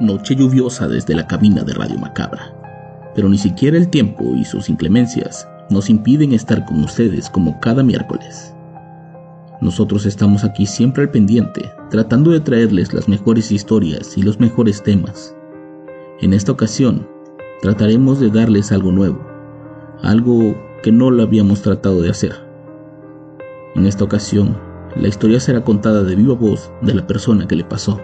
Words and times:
Noche 0.00 0.36
lluviosa 0.36 0.86
desde 0.86 1.16
la 1.16 1.26
cabina 1.26 1.64
de 1.64 1.72
Radio 1.72 1.98
Macabra. 1.98 2.54
Pero 3.16 3.28
ni 3.28 3.36
siquiera 3.36 3.76
el 3.76 3.88
tiempo 3.88 4.36
y 4.36 4.44
sus 4.44 4.68
inclemencias 4.68 5.48
nos 5.70 5.90
impiden 5.90 6.32
estar 6.32 6.64
con 6.64 6.84
ustedes 6.84 7.28
como 7.28 7.58
cada 7.58 7.82
miércoles. 7.82 8.54
Nosotros 9.60 10.06
estamos 10.06 10.44
aquí 10.44 10.66
siempre 10.66 11.02
al 11.02 11.10
pendiente, 11.10 11.72
tratando 11.90 12.30
de 12.30 12.38
traerles 12.38 12.94
las 12.94 13.08
mejores 13.08 13.50
historias 13.50 14.16
y 14.16 14.22
los 14.22 14.38
mejores 14.38 14.84
temas. 14.84 15.34
En 16.20 16.32
esta 16.32 16.52
ocasión, 16.52 17.08
trataremos 17.60 18.20
de 18.20 18.30
darles 18.30 18.70
algo 18.70 18.92
nuevo, 18.92 19.20
algo 20.02 20.54
que 20.84 20.92
no 20.92 21.10
lo 21.10 21.24
habíamos 21.24 21.62
tratado 21.62 22.02
de 22.02 22.10
hacer. 22.10 22.36
En 23.74 23.84
esta 23.84 24.04
ocasión, 24.04 24.56
la 24.94 25.08
historia 25.08 25.40
será 25.40 25.64
contada 25.64 26.04
de 26.04 26.14
viva 26.14 26.34
voz 26.34 26.70
de 26.82 26.94
la 26.94 27.04
persona 27.04 27.48
que 27.48 27.56
le 27.56 27.64
pasó. 27.64 28.00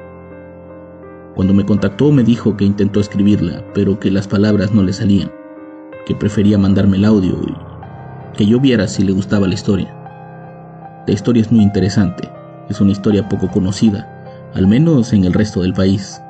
Cuando 1.34 1.52
me 1.52 1.66
contactó 1.66 2.12
me 2.12 2.22
dijo 2.22 2.56
que 2.56 2.64
intentó 2.64 3.00
escribirla, 3.00 3.64
pero 3.74 3.98
que 3.98 4.10
las 4.10 4.28
palabras 4.28 4.72
no 4.72 4.84
le 4.84 4.92
salían, 4.92 5.32
que 6.06 6.14
prefería 6.14 6.58
mandarme 6.58 6.96
el 6.96 7.04
audio 7.04 7.36
y 7.48 8.36
que 8.36 8.46
yo 8.46 8.60
viera 8.60 8.86
si 8.86 9.02
le 9.02 9.12
gustaba 9.12 9.48
la 9.48 9.54
historia. 9.54 9.92
La 11.06 11.12
historia 11.12 11.42
es 11.42 11.50
muy 11.50 11.62
interesante, 11.62 12.28
es 12.68 12.80
una 12.80 12.92
historia 12.92 13.28
poco 13.28 13.48
conocida, 13.48 14.08
al 14.54 14.68
menos 14.68 15.12
en 15.12 15.24
el 15.24 15.32
resto 15.32 15.62
del 15.62 15.72
país. 15.72 16.20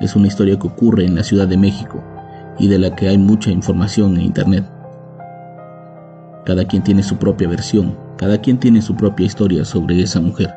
Es 0.00 0.16
una 0.16 0.26
historia 0.26 0.58
que 0.58 0.66
ocurre 0.66 1.04
en 1.04 1.14
la 1.14 1.22
Ciudad 1.22 1.46
de 1.46 1.56
México 1.56 2.02
y 2.58 2.66
de 2.66 2.78
la 2.78 2.94
que 2.96 3.08
hay 3.08 3.18
mucha 3.18 3.52
información 3.52 4.16
en 4.16 4.22
Internet. 4.22 4.64
Cada 6.44 6.64
quien 6.66 6.82
tiene 6.82 7.04
su 7.04 7.16
propia 7.18 7.48
versión, 7.48 7.96
cada 8.16 8.38
quien 8.38 8.58
tiene 8.58 8.82
su 8.82 8.96
propia 8.96 9.26
historia 9.26 9.64
sobre 9.64 10.02
esa 10.02 10.20
mujer. 10.20 10.52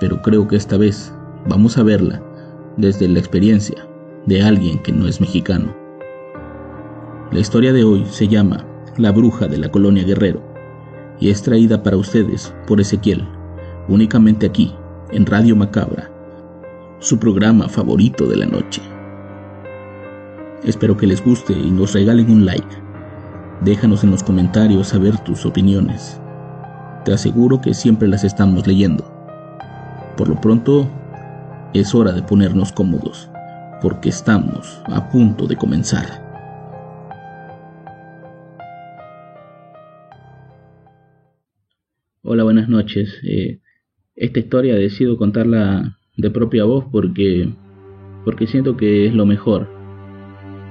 Pero 0.00 0.20
creo 0.20 0.46
que 0.46 0.56
esta 0.56 0.76
vez 0.76 1.12
vamos 1.46 1.78
a 1.78 1.82
verla 1.82 2.22
desde 2.78 3.08
la 3.08 3.18
experiencia 3.18 3.86
de 4.26 4.40
alguien 4.40 4.78
que 4.78 4.92
no 4.92 5.08
es 5.08 5.20
mexicano. 5.20 5.74
La 7.32 7.40
historia 7.40 7.72
de 7.72 7.82
hoy 7.84 8.06
se 8.06 8.28
llama 8.28 8.64
La 8.96 9.10
bruja 9.10 9.48
de 9.48 9.58
la 9.58 9.68
colonia 9.68 10.04
Guerrero 10.04 10.40
y 11.20 11.30
es 11.30 11.42
traída 11.42 11.82
para 11.82 11.96
ustedes 11.96 12.54
por 12.66 12.80
Ezequiel, 12.80 13.26
únicamente 13.88 14.46
aquí, 14.46 14.72
en 15.10 15.26
Radio 15.26 15.56
Macabra, 15.56 16.10
su 17.00 17.18
programa 17.18 17.68
favorito 17.68 18.26
de 18.26 18.36
la 18.36 18.46
noche. 18.46 18.80
Espero 20.62 20.96
que 20.96 21.06
les 21.06 21.24
guste 21.24 21.52
y 21.52 21.70
nos 21.70 21.94
regalen 21.94 22.30
un 22.30 22.46
like. 22.46 22.76
Déjanos 23.62 24.04
en 24.04 24.12
los 24.12 24.22
comentarios 24.22 24.88
saber 24.88 25.18
tus 25.24 25.44
opiniones. 25.44 26.20
Te 27.04 27.12
aseguro 27.12 27.60
que 27.60 27.74
siempre 27.74 28.06
las 28.06 28.22
estamos 28.22 28.66
leyendo. 28.68 29.04
Por 30.16 30.28
lo 30.28 30.40
pronto, 30.40 30.88
es 31.74 31.94
hora 31.94 32.12
de 32.12 32.22
ponernos 32.22 32.72
cómodos, 32.72 33.28
porque 33.82 34.08
estamos 34.08 34.80
a 34.86 35.10
punto 35.10 35.46
de 35.46 35.56
comenzar. 35.56 36.06
Hola, 42.22 42.44
buenas 42.44 42.68
noches. 42.68 43.20
Eh, 43.22 43.60
esta 44.16 44.38
historia 44.38 44.74
decido 44.74 45.16
contarla 45.16 45.98
de 46.16 46.30
propia 46.30 46.64
voz 46.64 46.86
porque, 46.90 47.52
porque 48.24 48.46
siento 48.46 48.76
que 48.76 49.06
es 49.06 49.14
lo 49.14 49.26
mejor. 49.26 49.68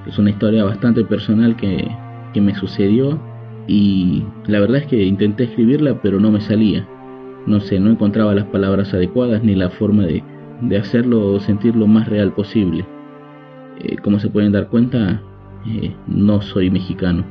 Es 0.06 0.18
una 0.18 0.30
historia 0.30 0.64
bastante 0.64 1.04
personal 1.04 1.56
que, 1.56 1.88
que 2.34 2.40
me 2.40 2.54
sucedió 2.54 3.20
y 3.66 4.24
la 4.46 4.60
verdad 4.60 4.78
es 4.78 4.86
que 4.86 5.02
intenté 5.04 5.44
escribirla 5.44 6.00
pero 6.02 6.18
no 6.18 6.30
me 6.30 6.40
salía. 6.40 6.86
No 7.46 7.60
sé, 7.60 7.78
no 7.78 7.90
encontraba 7.90 8.34
las 8.34 8.46
palabras 8.46 8.92
adecuadas 8.92 9.42
ni 9.42 9.54
la 9.54 9.70
forma 9.70 10.04
de, 10.04 10.22
de 10.60 10.76
hacerlo 10.76 11.38
sentir 11.40 11.76
lo 11.76 11.86
más 11.86 12.08
real 12.08 12.32
posible. 12.32 12.84
Eh, 13.80 13.96
como 14.02 14.18
se 14.18 14.28
pueden 14.28 14.52
dar 14.52 14.68
cuenta, 14.68 15.22
eh, 15.66 15.94
no 16.06 16.40
soy 16.42 16.70
mexicano, 16.70 17.24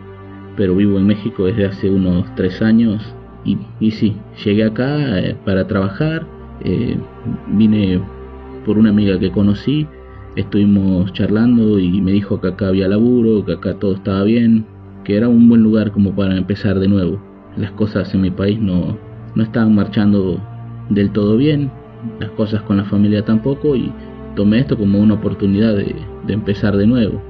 pero 0.55 0.75
vivo 0.75 0.97
en 0.97 1.07
México 1.07 1.45
desde 1.45 1.65
hace 1.65 1.89
unos 1.89 2.33
tres 2.35 2.61
años 2.61 3.13
y, 3.43 3.57
y 3.79 3.91
sí, 3.91 4.15
llegué 4.43 4.63
acá 4.63 5.19
eh, 5.19 5.35
para 5.45 5.67
trabajar, 5.67 6.25
vine 7.49 8.01
por 8.65 8.77
una 8.77 8.89
amiga 8.89 9.19
que 9.19 9.31
conocí, 9.31 9.87
estuvimos 10.35 11.13
charlando 11.13 11.77
y 11.79 12.01
me 12.01 12.11
dijo 12.11 12.41
que 12.41 12.47
acá 12.47 12.69
había 12.69 12.87
laburo, 12.87 13.45
que 13.45 13.53
acá 13.53 13.75
todo 13.75 13.93
estaba 13.93 14.23
bien, 14.23 14.65
que 15.03 15.15
era 15.17 15.29
un 15.29 15.47
buen 15.47 15.61
lugar 15.61 15.91
como 15.91 16.15
para 16.15 16.35
empezar 16.35 16.79
de 16.79 16.87
nuevo. 16.87 17.21
Las 17.55 17.71
cosas 17.71 18.13
en 18.13 18.21
mi 18.21 18.31
país 18.31 18.59
no, 18.59 18.97
no 19.35 19.43
estaban 19.43 19.75
marchando 19.75 20.41
del 20.89 21.11
todo 21.11 21.37
bien, 21.37 21.71
las 22.19 22.31
cosas 22.31 22.61
con 22.63 22.77
la 22.77 22.85
familia 22.85 23.23
tampoco 23.23 23.75
y 23.75 23.91
tomé 24.35 24.59
esto 24.59 24.77
como 24.77 24.99
una 24.99 25.15
oportunidad 25.15 25.75
de, 25.75 25.95
empezar 26.27 26.77
de 26.77 26.87
nuevo. 26.87 27.21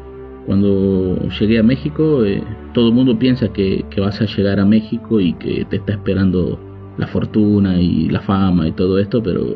Cuando 0.46 1.18
llegué 1.40 1.60
a 1.60 1.64
México, 1.64 2.24
eh, 2.24 2.44
todo 2.74 2.90
el 2.90 2.94
mundo 2.94 3.18
piensa 3.18 3.50
que, 3.50 3.86
vas 3.98 4.22
a 4.22 4.26
llegar 4.26 4.60
a 4.60 4.66
México 4.66 5.20
y 5.20 5.34
que 5.34 5.66
te 5.66 5.78
está 5.78 5.94
esperando 5.94 6.60
la 6.98 7.08
fortuna 7.08 7.80
y 7.80 8.10
la 8.10 8.22
fama 8.22 8.68
y 8.68 8.72
todo 8.72 9.00
esto, 9.00 9.22
pero, 9.22 9.56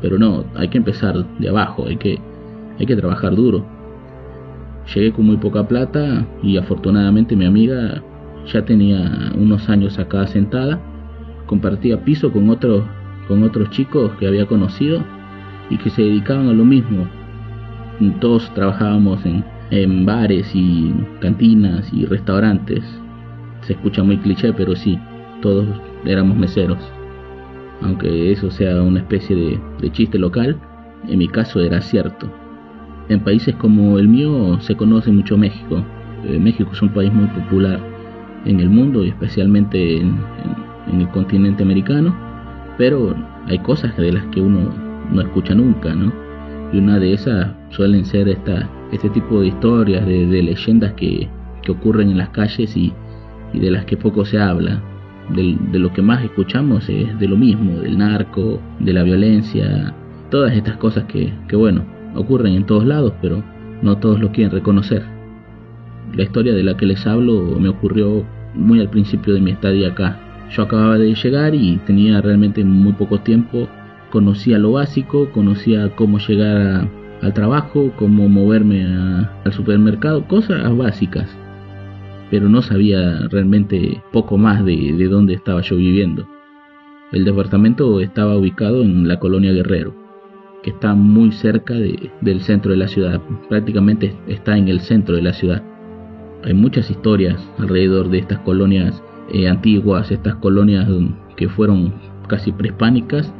pero 0.00 0.18
no, 0.18 0.44
hay 0.56 0.68
que 0.68 0.78
empezar 0.78 1.24
de 1.38 1.48
abajo, 1.48 1.86
hay 1.86 1.96
que, 1.96 2.18
hay 2.78 2.86
que 2.86 2.96
trabajar 2.96 3.34
duro. 3.34 3.64
Llegué 4.94 5.12
con 5.12 5.26
muy 5.26 5.36
poca 5.36 5.66
plata 5.68 6.26
y 6.42 6.56
afortunadamente 6.56 7.36
mi 7.36 7.46
amiga 7.46 8.02
ya 8.52 8.64
tenía 8.64 9.32
unos 9.36 9.68
años 9.68 9.98
acá 9.98 10.26
sentada, 10.26 10.80
compartía 11.46 12.04
piso 12.04 12.32
con 12.32 12.50
otros 12.50 12.82
con 13.30 13.44
otros 13.44 13.70
chicos 13.70 14.10
que 14.18 14.26
había 14.26 14.46
conocido 14.46 15.04
y 15.70 15.78
que 15.78 15.88
se 15.90 16.02
dedicaban 16.02 16.48
a 16.48 16.52
lo 16.52 16.64
mismo. 16.64 17.06
Todos 18.18 18.52
trabajábamos 18.54 19.20
en, 19.70 20.04
bares 20.04 20.50
y 20.52 20.92
cantinas 21.20 21.92
y 21.92 22.06
restaurantes. 22.06 22.82
Se 23.60 23.74
escucha 23.74 24.02
muy 24.02 24.18
cliché, 24.18 24.52
pero 24.52 24.74
sí, 24.74 24.98
todos 25.42 25.64
éramos 26.04 26.36
meseros. 26.36 26.78
Aunque 27.82 28.32
eso 28.32 28.50
sea 28.50 28.82
una 28.82 28.98
especie 28.98 29.60
de, 29.80 29.92
chiste 29.92 30.18
local, 30.18 30.58
en 31.06 31.18
mi 31.18 31.28
caso 31.28 31.60
era 31.60 31.80
cierto. 31.82 32.28
En 33.08 33.20
países 33.20 33.54
como 33.54 34.00
el 34.00 34.08
mío 34.08 34.58
se 34.60 34.76
conoce 34.76 35.12
mucho 35.12 35.38
México. 35.38 35.84
Eh, 36.24 36.36
México 36.40 36.70
es 36.72 36.82
un 36.82 36.88
país 36.88 37.12
muy 37.12 37.28
popular 37.28 37.78
en 38.44 38.58
el 38.58 38.70
mundo 38.70 39.04
y 39.04 39.10
especialmente 39.10 39.98
en, 39.98 40.18
en 40.92 41.02
el 41.02 41.08
continente 41.10 41.62
americano 41.62 42.29
pero 42.78 43.14
hay 43.46 43.58
cosas 43.58 43.96
de 43.96 44.12
las 44.12 44.24
que 44.26 44.40
uno 44.40 44.72
no 45.12 45.20
escucha 45.20 45.54
nunca, 45.54 45.94
¿no? 45.94 46.12
Y 46.72 46.78
una 46.78 46.98
de 46.98 47.14
esas 47.14 47.48
suelen 47.70 48.04
ser 48.04 48.28
esta, 48.28 48.68
este 48.92 49.10
tipo 49.10 49.40
de 49.40 49.48
historias, 49.48 50.06
de, 50.06 50.42
leyendas 50.42 50.92
que, 50.94 51.28
ocurren 51.68 52.10
en 52.10 52.18
las 52.18 52.30
calles 52.30 52.76
y, 52.76 52.92
de 53.52 53.70
las 53.70 53.84
que 53.84 53.96
poco 53.96 54.24
se 54.24 54.40
habla. 54.40 54.82
De, 55.34 55.78
lo 55.78 55.92
que 55.92 56.02
más 56.02 56.24
escuchamos 56.24 56.88
es 56.88 57.16
de 57.18 57.28
lo 57.28 57.36
mismo, 57.36 57.80
del 57.80 57.98
narco, 57.98 58.60
de 58.80 58.92
la 58.92 59.04
violencia, 59.04 59.94
todas 60.30 60.52
estas 60.54 60.76
cosas 60.78 61.04
que, 61.04 61.32
que 61.46 61.54
bueno, 61.54 61.84
ocurren 62.16 62.54
en 62.54 62.64
todos 62.64 62.84
lados, 62.84 63.12
pero 63.22 63.42
no 63.82 63.98
todos 63.98 64.20
lo 64.20 64.32
quieren 64.32 64.52
reconocer. 64.52 65.04
La 66.14 66.24
historia 66.24 66.54
de 66.54 66.64
la 66.64 66.76
que 66.76 66.86
les 66.86 67.06
hablo 67.06 67.56
me 67.60 67.68
ocurrió 67.68 68.24
muy 68.54 68.80
al 68.80 68.90
principio 68.90 69.34
de 69.34 69.40
mi 69.40 69.52
estadía 69.52 69.90
acá, 69.90 70.18
yo 70.50 70.62
acababa 70.62 70.98
de 70.98 71.14
llegar 71.14 71.54
y 71.54 71.78
tenía 71.86 72.20
realmente 72.20 72.64
muy 72.64 72.92
poco 72.92 73.20
tiempo. 73.20 73.68
Conocía 74.10 74.58
lo 74.58 74.72
básico, 74.72 75.30
conocía 75.30 75.94
cómo 75.94 76.18
llegar 76.18 76.88
al 77.22 77.34
trabajo, 77.34 77.92
cómo 77.96 78.28
moverme 78.28 78.84
al 78.84 79.52
supermercado, 79.52 80.26
cosas 80.26 80.76
básicas. 80.76 81.28
Pero 82.30 82.48
no 82.48 82.62
sabía 82.62 83.28
realmente 83.28 84.02
poco 84.12 84.38
más 84.38 84.64
de, 84.64 84.92
de 84.92 85.08
dónde 85.08 85.34
estaba 85.34 85.60
yo 85.60 85.76
viviendo. 85.76 86.26
El 87.12 87.24
departamento 87.24 88.00
estaba 88.00 88.36
ubicado 88.36 88.82
en 88.82 89.06
la 89.06 89.18
colonia 89.18 89.52
Guerrero, 89.52 89.94
que 90.62 90.70
está 90.70 90.94
muy 90.94 91.32
cerca 91.32 91.74
del 91.74 92.40
centro 92.40 92.70
de 92.70 92.76
la 92.76 92.88
ciudad, 92.88 93.20
prácticamente 93.48 94.14
está 94.28 94.56
en 94.56 94.68
el 94.68 94.80
centro 94.80 95.16
de 95.16 95.22
la 95.22 95.32
ciudad. 95.32 95.62
Hay 96.44 96.54
muchas 96.54 96.90
historias 96.90 97.36
alrededor 97.58 98.10
de 98.10 98.18
estas 98.18 98.38
colonias 98.40 99.02
eh, 99.32 99.48
antiguas, 99.48 100.10
estas 100.10 100.36
colonias 100.36 100.88
que 101.36 101.48
fueron 101.48 101.94
casi 102.28 102.52
prehispánicas, 102.52 103.32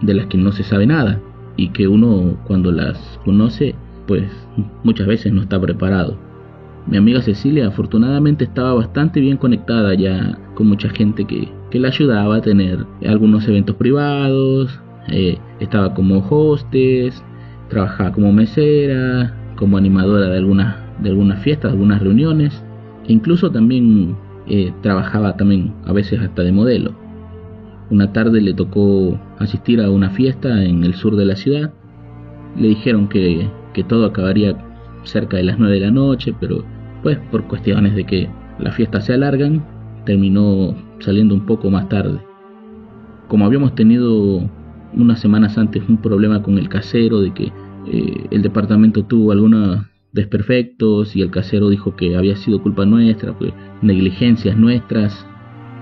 de 0.00 0.14
las 0.14 0.26
que 0.26 0.38
no 0.38 0.52
se 0.52 0.62
sabe 0.62 0.86
nada. 0.86 1.20
y 1.56 1.68
que 1.68 1.86
uno 1.86 2.36
cuando 2.48 2.72
las 2.72 2.98
conoce, 3.24 3.76
pues 4.08 4.24
muchas 4.82 5.06
veces 5.06 5.32
no 5.32 5.40
está 5.40 5.60
preparado. 5.60 6.16
Mi 6.86 6.96
amiga 6.96 7.22
Cecilia 7.22 7.68
afortunadamente 7.68 8.44
estaba 8.44 8.74
bastante 8.74 9.20
bien 9.20 9.36
conectada 9.36 9.94
ya 9.94 10.36
con 10.54 10.66
mucha 10.66 10.88
gente 10.88 11.24
que, 11.24 11.48
que 11.70 11.78
la 11.78 11.88
ayudaba 11.88 12.36
a 12.36 12.40
tener 12.40 12.84
algunos 13.06 13.46
eventos 13.48 13.76
privados, 13.76 14.80
eh, 15.08 15.38
estaba 15.60 15.94
como 15.94 16.26
hostes, 16.28 17.22
trabajaba 17.68 18.12
como 18.12 18.32
mesera, 18.32 19.34
como 19.56 19.78
animadora 19.78 20.28
de 20.28 20.38
algunas, 20.38 20.76
de 21.00 21.10
algunas 21.10 21.40
fiestas, 21.42 21.70
de 21.70 21.76
algunas 21.78 22.02
reuniones, 22.02 22.64
e 23.06 23.12
incluso 23.12 23.50
también 23.50 24.16
eh, 24.46 24.72
trabajaba 24.82 25.36
también 25.36 25.72
a 25.84 25.92
veces 25.92 26.20
hasta 26.20 26.42
de 26.42 26.52
modelo. 26.52 26.94
Una 27.90 28.12
tarde 28.12 28.40
le 28.40 28.54
tocó 28.54 29.18
asistir 29.38 29.80
a 29.80 29.90
una 29.90 30.10
fiesta 30.10 30.64
en 30.64 30.84
el 30.84 30.94
sur 30.94 31.16
de 31.16 31.24
la 31.24 31.36
ciudad. 31.36 31.72
Le 32.56 32.68
dijeron 32.68 33.08
que, 33.08 33.48
que 33.72 33.84
todo 33.84 34.06
acabaría 34.06 34.56
cerca 35.04 35.36
de 35.36 35.44
las 35.44 35.58
9 35.58 35.74
de 35.74 35.80
la 35.80 35.90
noche, 35.90 36.34
pero 36.40 36.64
pues 37.02 37.18
por 37.30 37.44
cuestiones 37.44 37.94
de 37.94 38.04
que 38.04 38.28
las 38.58 38.74
fiestas 38.74 39.06
se 39.06 39.12
alargan, 39.12 39.64
terminó 40.06 40.74
saliendo 41.00 41.34
un 41.34 41.46
poco 41.46 41.70
más 41.70 41.88
tarde. 41.88 42.18
Como 43.28 43.44
habíamos 43.44 43.74
tenido 43.74 44.48
unas 44.94 45.20
semanas 45.20 45.58
antes 45.58 45.82
un 45.88 45.98
problema 45.98 46.42
con 46.42 46.58
el 46.58 46.68
casero 46.68 47.20
de 47.20 47.32
que 47.32 47.52
eh, 47.86 48.26
el 48.30 48.42
departamento 48.42 49.04
tuvo 49.04 49.32
algunos 49.32 49.84
desperfectos 50.14 51.16
y 51.16 51.22
el 51.22 51.30
casero 51.30 51.68
dijo 51.68 51.96
que 51.96 52.16
había 52.16 52.36
sido 52.36 52.62
culpa 52.62 52.86
nuestra, 52.86 53.36
pues 53.36 53.52
negligencias 53.82 54.56
nuestras, 54.56 55.26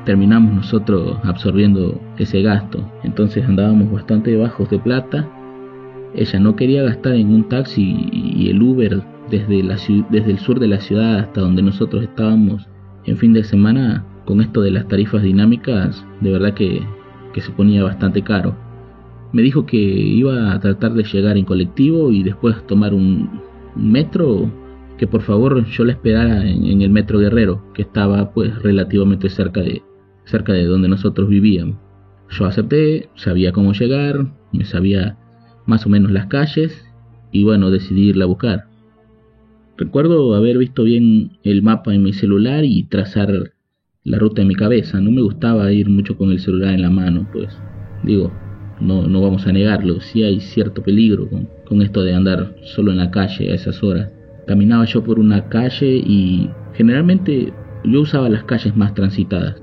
terminamos 0.05 0.55
nosotros 0.55 1.19
absorbiendo 1.23 2.00
ese 2.19 2.43
gasto. 2.43 2.90
Entonces 3.05 3.44
andábamos 3.44 3.93
bastante 3.93 4.34
bajos 4.37 4.69
de 4.70 4.79
plata. 4.79 5.29
Ella 6.14 6.40
no 6.40 6.56
quería 6.56 6.82
gastar 6.82 7.14
en 7.14 7.29
un 7.29 7.49
taxi 7.49 8.08
y 8.11 8.49
el 8.49 8.61
Uber 8.62 9.02
desde, 9.31 9.61
el 9.61 10.38
sur 10.38 10.58
de 10.58 10.69
la 10.69 10.81
ciudad 10.81 11.19
hasta 11.19 11.43
donde 11.43 11.62
nosotros 11.62 12.02
estábamos 12.02 12.67
en 13.05 13.19
fin 13.19 13.32
de 13.32 13.44
semana 13.44 14.05
con 14.25 14.40
esto 14.40 14.62
de 14.62 14.70
las 14.70 14.88
tarifas 14.88 15.23
dinámicas, 15.23 16.05
de 16.20 16.32
verdad 16.32 16.55
que 16.55 16.82
se 17.37 17.50
ponía 17.52 17.82
bastante 17.82 18.23
caro. 18.23 18.56
Me 19.32 19.43
dijo 19.43 19.64
que 19.64 19.78
iba 19.78 20.52
a 20.52 20.61
tratar 20.61 20.93
de 20.93 21.05
llegar 21.05 21.37
en 21.38 21.44
colectivo 21.44 22.11
y 22.12 22.23
después 22.23 22.55
tomar 22.67 22.93
un, 22.93 23.31
metro, 23.76 24.50
que 24.98 25.06
por 25.06 25.22
favor 25.22 25.64
yo 25.66 25.84
la 25.84 25.92
esperara 25.92 26.48
en, 26.48 26.82
el 26.82 26.90
metro 26.90 27.19
Guerrero, 27.19 27.64
que 27.74 27.82
estaba 27.82 28.32
pues 28.32 28.54
relativamente 28.62 29.28
cerca 29.28 29.60
de, 29.60 29.82
cerca 30.24 30.52
de 30.52 30.64
donde 30.64 30.88
nosotros 30.88 31.28
vivíamos. 31.28 31.76
Yo 32.30 32.46
acepté, 32.46 33.08
sabía 33.14 33.52
cómo 33.52 33.72
llegar, 33.72 34.32
me 34.52 34.64
sabía 34.64 35.19
más 35.66 35.86
o 35.86 35.88
menos 35.88 36.10
las 36.10 36.26
calles 36.26 36.84
y 37.30 37.44
bueno, 37.44 37.70
decidí 37.70 38.08
irla 38.08 38.24
a 38.24 38.28
buscar. 38.28 38.64
Recuerdo 39.76 40.34
haber 40.34 40.58
visto 40.58 40.84
bien 40.84 41.38
el 41.42 41.62
mapa 41.62 41.94
en 41.94 42.02
mi 42.02 42.12
celular 42.12 42.64
y 42.64 42.84
trazar 42.84 43.52
la 44.04 44.18
ruta 44.18 44.42
en 44.42 44.48
mi 44.48 44.54
cabeza. 44.54 45.00
No 45.00 45.10
me 45.10 45.22
gustaba 45.22 45.72
ir 45.72 45.88
mucho 45.88 46.16
con 46.16 46.30
el 46.30 46.40
celular 46.40 46.75
en 46.75 46.82
la 46.82 46.90
mano, 46.90 47.28
pues 47.32 47.56
digo, 48.02 48.32
no, 48.82 49.06
no 49.06 49.20
vamos 49.20 49.46
a 49.46 49.52
negarlo, 49.52 50.00
sí 50.00 50.23
hay 50.23 50.40
cierto 50.40 50.82
peligro 50.82 51.29
con, 51.29 51.49
con 51.64 51.82
esto 51.82 52.02
de 52.02 52.14
andar 52.14 52.55
solo 52.64 52.90
en 52.90 52.99
la 52.99 53.11
calle 53.11 53.50
a 53.50 53.55
esas 53.55 53.82
horas. 53.82 54.11
Caminaba 54.46 54.84
yo 54.84 55.05
por 55.05 55.19
una 55.19 55.49
calle 55.49 55.96
y 55.96 56.50
generalmente 56.75 57.52
yo 57.84 58.00
usaba 58.00 58.29
las 58.29 58.44
calles 58.44 58.76
más 58.76 58.94
transitadas. 58.94 59.62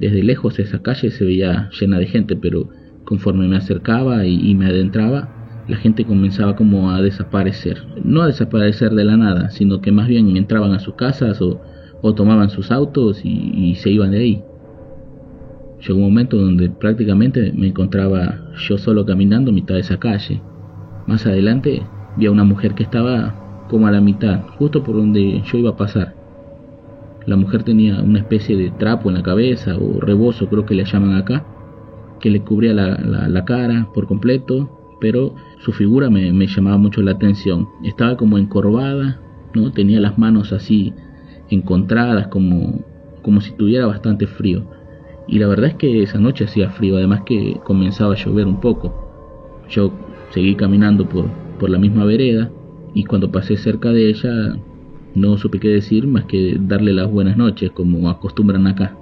Desde 0.00 0.22
lejos 0.22 0.58
esa 0.58 0.82
calle 0.82 1.10
se 1.10 1.24
veía 1.24 1.68
llena 1.78 1.98
de 1.98 2.06
gente, 2.06 2.36
pero 2.36 2.68
conforme 3.04 3.48
me 3.48 3.56
acercaba 3.56 4.24
y, 4.24 4.54
me 4.54 4.66
adentraba, 4.66 5.64
la 5.68 5.76
gente 5.76 6.04
comenzaba 6.04 6.56
como 6.56 6.90
a 6.90 7.02
desaparecer. 7.02 7.82
No 8.04 8.22
a 8.22 8.26
desaparecer 8.26 8.92
de 8.92 9.04
la 9.04 9.16
nada, 9.16 9.50
sino 9.50 9.80
que 9.80 9.92
más 9.92 10.08
bien 10.08 10.36
entraban 10.36 10.72
a 10.72 10.78
sus 10.78 10.94
casas 10.94 11.40
o, 11.42 11.60
tomaban 12.14 12.50
sus 12.50 12.70
autos 12.70 13.20
y, 13.24 13.74
se 13.74 13.90
iban 13.90 14.12
de 14.12 14.18
ahí. 14.18 14.44
Llegó 15.86 15.98
un 15.98 16.04
momento 16.04 16.36
donde 16.36 16.68
prácticamente 16.68 17.52
me 17.54 17.68
encontraba 17.68 18.50
yo 18.68 18.76
solo 18.76 19.06
caminando 19.06 19.50
a 19.50 19.54
mitad 19.54 19.74
de 19.74 19.80
esa 19.80 19.98
calle. 19.98 20.42
Más 21.06 21.26
adelante 21.26 21.82
vi 22.16 22.26
a 22.26 22.30
una 22.30 22.44
mujer 22.44 22.74
que 22.74 22.82
estaba 22.82 23.66
como 23.68 23.86
a 23.86 23.90
la 23.90 24.00
mitad, 24.00 24.42
justo 24.58 24.82
por 24.82 24.96
donde 24.96 25.42
yo 25.42 25.58
iba 25.58 25.70
a 25.70 25.76
pasar. 25.76 26.14
La 27.26 27.36
mujer 27.36 27.62
tenía 27.62 28.00
una 28.00 28.18
especie 28.18 28.56
de 28.56 28.70
trapo 28.70 29.08
en 29.08 29.16
la 29.16 29.22
cabeza 29.22 29.76
o 29.76 30.00
rebozo 30.00 30.48
creo 30.48 30.66
que 30.66 30.74
le 30.74 30.84
llaman 30.84 31.14
acá, 31.14 31.46
que 32.20 32.30
le 32.30 32.42
cubría 32.42 32.74
la, 32.74 33.44
cara 33.44 33.88
por 33.94 34.06
completo, 34.06 34.96
pero 35.00 35.34
su 35.60 35.72
figura 35.72 36.10
me, 36.10 36.32
me, 36.32 36.46
llamaba 36.46 36.76
mucho 36.76 37.00
la 37.02 37.12
atención. 37.12 37.68
Estaba 37.84 38.16
como 38.16 38.38
encorvada, 38.38 39.20
¿no? 39.54 39.72
tenía 39.72 40.00
las 40.00 40.18
manos 40.18 40.52
así 40.52 40.92
encontradas 41.48 42.28
como, 42.28 42.84
como 43.22 43.40
si 43.40 43.52
tuviera 43.52 43.86
bastante 43.86 44.26
frío. 44.26 44.64
Y 45.30 45.38
la 45.38 45.46
verdad 45.46 45.70
es 45.70 45.74
que 45.76 46.02
esa 46.02 46.18
noche 46.18 46.44
hacía 46.46 46.70
frío, 46.70 46.96
además 46.96 47.22
que 47.24 47.60
comenzaba 47.62 48.14
a 48.14 48.16
llover 48.16 48.48
un 48.48 48.58
poco. 48.60 48.92
Yo 49.68 49.92
seguí 50.30 50.56
caminando 50.56 51.08
por, 51.08 51.26
por 51.60 51.70
la 51.70 51.78
misma 51.78 52.04
vereda 52.04 52.50
y 52.94 53.04
cuando 53.04 53.30
pasé 53.30 53.56
cerca 53.56 53.90
de 53.90 54.08
ella 54.08 54.56
no 55.14 55.38
supe 55.38 55.60
qué 55.60 55.68
decir 55.68 56.08
más 56.08 56.24
que 56.24 56.58
darle 56.60 56.92
las 56.92 57.08
buenas 57.08 57.36
noches 57.36 57.70
como 57.70 58.10
acostumbran 58.10 58.66
acá. 58.66 58.96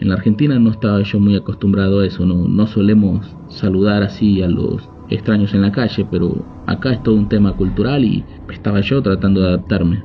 En 0.00 0.08
la 0.08 0.14
Argentina 0.14 0.58
no 0.58 0.70
estaba 0.70 1.02
yo 1.02 1.20
muy 1.20 1.36
acostumbrado 1.36 2.00
a 2.00 2.06
eso, 2.06 2.24
no, 2.24 2.48
no 2.48 2.66
solemos 2.66 3.36
saludar 3.48 4.02
así 4.04 4.40
a 4.40 4.48
los 4.48 4.88
extraños 5.10 5.52
en 5.52 5.60
la 5.60 5.72
calle, 5.72 6.06
pero 6.10 6.46
acá 6.64 6.92
es 6.92 7.02
todo 7.02 7.14
un 7.14 7.28
tema 7.28 7.52
cultural 7.52 8.06
y 8.06 8.24
estaba 8.50 8.80
yo 8.80 9.02
tratando 9.02 9.42
de 9.42 9.48
adaptarme. 9.48 10.02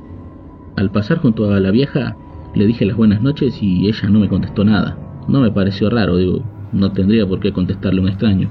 Al 0.76 0.90
pasar 0.90 1.20
junto 1.20 1.50
a 1.50 1.58
la 1.58 1.70
vieja, 1.70 2.18
le 2.54 2.66
dije 2.66 2.84
las 2.84 2.98
buenas 2.98 3.22
noches 3.22 3.62
y 3.62 3.88
ella 3.88 4.10
no 4.10 4.20
me 4.20 4.28
contestó 4.28 4.62
nada. 4.62 5.01
No 5.28 5.40
me 5.40 5.50
pareció 5.50 5.90
raro, 5.90 6.16
digo, 6.16 6.42
no 6.72 6.92
tendría 6.92 7.26
por 7.26 7.40
qué 7.40 7.52
contestarle 7.52 8.00
a 8.00 8.02
un 8.02 8.08
extraño. 8.08 8.50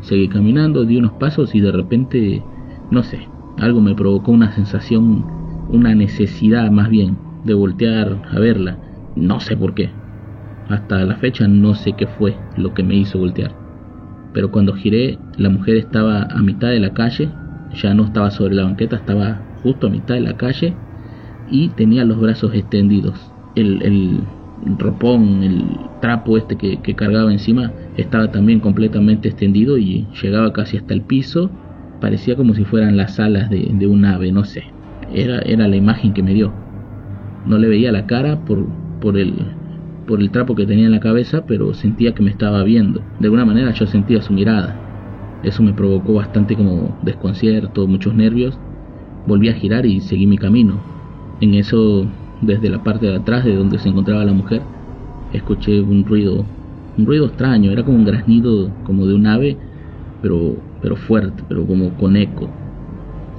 Seguí 0.00 0.28
caminando, 0.28 0.84
di 0.84 0.96
unos 0.96 1.12
pasos 1.12 1.54
y 1.54 1.60
de 1.60 1.72
repente, 1.72 2.42
no 2.90 3.02
sé, 3.02 3.28
algo 3.58 3.80
me 3.80 3.94
provocó 3.94 4.32
una 4.32 4.52
sensación 4.52 5.24
una 5.68 5.94
necesidad 5.94 6.70
más 6.70 6.90
bien 6.90 7.16
de 7.44 7.54
voltear 7.54 8.22
a 8.30 8.38
verla. 8.38 8.78
No 9.16 9.40
sé 9.40 9.56
por 9.56 9.74
qué. 9.74 9.90
Hasta 10.68 11.04
la 11.04 11.16
fecha 11.16 11.48
no 11.48 11.74
sé 11.74 11.94
qué 11.94 12.06
fue 12.06 12.36
lo 12.56 12.74
que 12.74 12.82
me 12.82 12.94
hizo 12.94 13.18
voltear. 13.18 13.54
Pero 14.32 14.50
cuando 14.50 14.74
giré, 14.74 15.18
la 15.36 15.50
mujer 15.50 15.76
estaba 15.76 16.22
a 16.22 16.42
mitad 16.42 16.68
de 16.68 16.80
la 16.80 16.92
calle, 16.94 17.30
ya 17.74 17.94
no 17.94 18.04
estaba 18.04 18.30
sobre 18.30 18.54
la 18.54 18.64
banqueta, 18.64 18.96
estaba 18.96 19.42
justo 19.62 19.86
a 19.86 19.90
mitad 19.90 20.14
de 20.14 20.20
la 20.20 20.36
calle 20.36 20.76
y 21.50 21.68
tenía 21.70 22.04
los 22.04 22.20
brazos 22.20 22.54
extendidos. 22.54 23.32
El, 23.54 23.82
el 23.82 24.20
ropón, 24.78 25.42
el 25.42 25.64
trapo 26.00 26.38
este 26.38 26.56
que, 26.56 26.94
cargaba 26.94 27.32
encima 27.32 27.72
estaba 27.96 28.30
también 28.30 28.60
completamente 28.60 29.28
extendido 29.28 29.78
y 29.78 30.06
llegaba 30.22 30.52
casi 30.52 30.76
hasta 30.76 30.94
el 30.94 31.02
piso. 31.02 31.50
Parecía 32.00 32.36
como 32.36 32.54
si 32.54 32.64
fueran 32.64 32.96
las 32.96 33.20
alas 33.20 33.50
de, 33.50 33.68
de 33.72 33.86
un 33.86 34.04
ave, 34.04 34.32
no 34.32 34.44
sé 34.44 34.64
era, 35.14 35.38
era 35.40 35.68
la 35.68 35.76
imagen 35.76 36.12
que 36.12 36.22
me 36.22 36.34
dio. 36.34 36.52
No 37.46 37.58
le 37.58 37.68
veía 37.68 37.92
la 37.92 38.06
cara 38.06 38.44
por, 38.44 38.66
por, 39.00 39.18
el, 39.18 39.34
por 40.06 40.20
el 40.20 40.30
trapo 40.30 40.54
que 40.54 40.66
tenía 40.66 40.86
en 40.86 40.92
la 40.92 41.00
cabeza, 41.00 41.44
pero 41.46 41.74
sentía 41.74 42.14
que 42.14 42.22
me 42.22 42.30
estaba 42.30 42.62
viendo. 42.62 43.00
De 43.18 43.26
alguna 43.26 43.44
manera 43.44 43.72
yo 43.72 43.86
sentía 43.86 44.22
su 44.22 44.32
mirada. 44.32 44.78
Eso 45.42 45.62
me 45.62 45.72
provocó 45.72 46.14
bastante 46.14 46.56
como 46.56 46.96
desconcierto, 47.02 47.86
muchos 47.86 48.14
nervios. 48.14 48.58
Volví 49.26 49.48
a 49.48 49.54
girar 49.54 49.86
y 49.86 50.00
seguí 50.00 50.26
mi 50.26 50.38
camino. 50.38 50.80
En 51.40 51.54
eso, 51.54 52.06
desde 52.42 52.68
la 52.68 52.82
parte 52.82 53.06
de 53.06 53.16
atrás 53.16 53.44
de 53.44 53.54
donde 53.54 53.78
se 53.78 53.88
encontraba 53.88 54.24
la 54.24 54.32
mujer, 54.32 54.62
escuché 55.32 55.80
un 55.80 56.04
ruido, 56.04 56.44
un 56.98 57.06
ruido 57.06 57.26
extraño, 57.26 57.70
era 57.70 57.84
como 57.84 57.96
un 57.98 58.04
graznido 58.04 58.70
como 58.84 59.06
de 59.06 59.14
un 59.14 59.26
ave, 59.26 59.58
pero, 60.20 60.56
pero 60.80 60.96
fuerte, 60.96 61.42
pero 61.48 61.66
como 61.66 61.96
con 61.96 62.16
eco. 62.16 62.48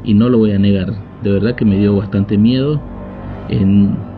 Y 0.03 0.13
no 0.13 0.29
lo 0.29 0.37
voy 0.37 0.51
a 0.51 0.59
negar, 0.59 0.93
de 1.21 1.31
verdad 1.31 1.55
que 1.55 1.65
me 1.65 1.77
dio 1.77 1.95
bastante 1.95 2.37
miedo. 2.37 2.79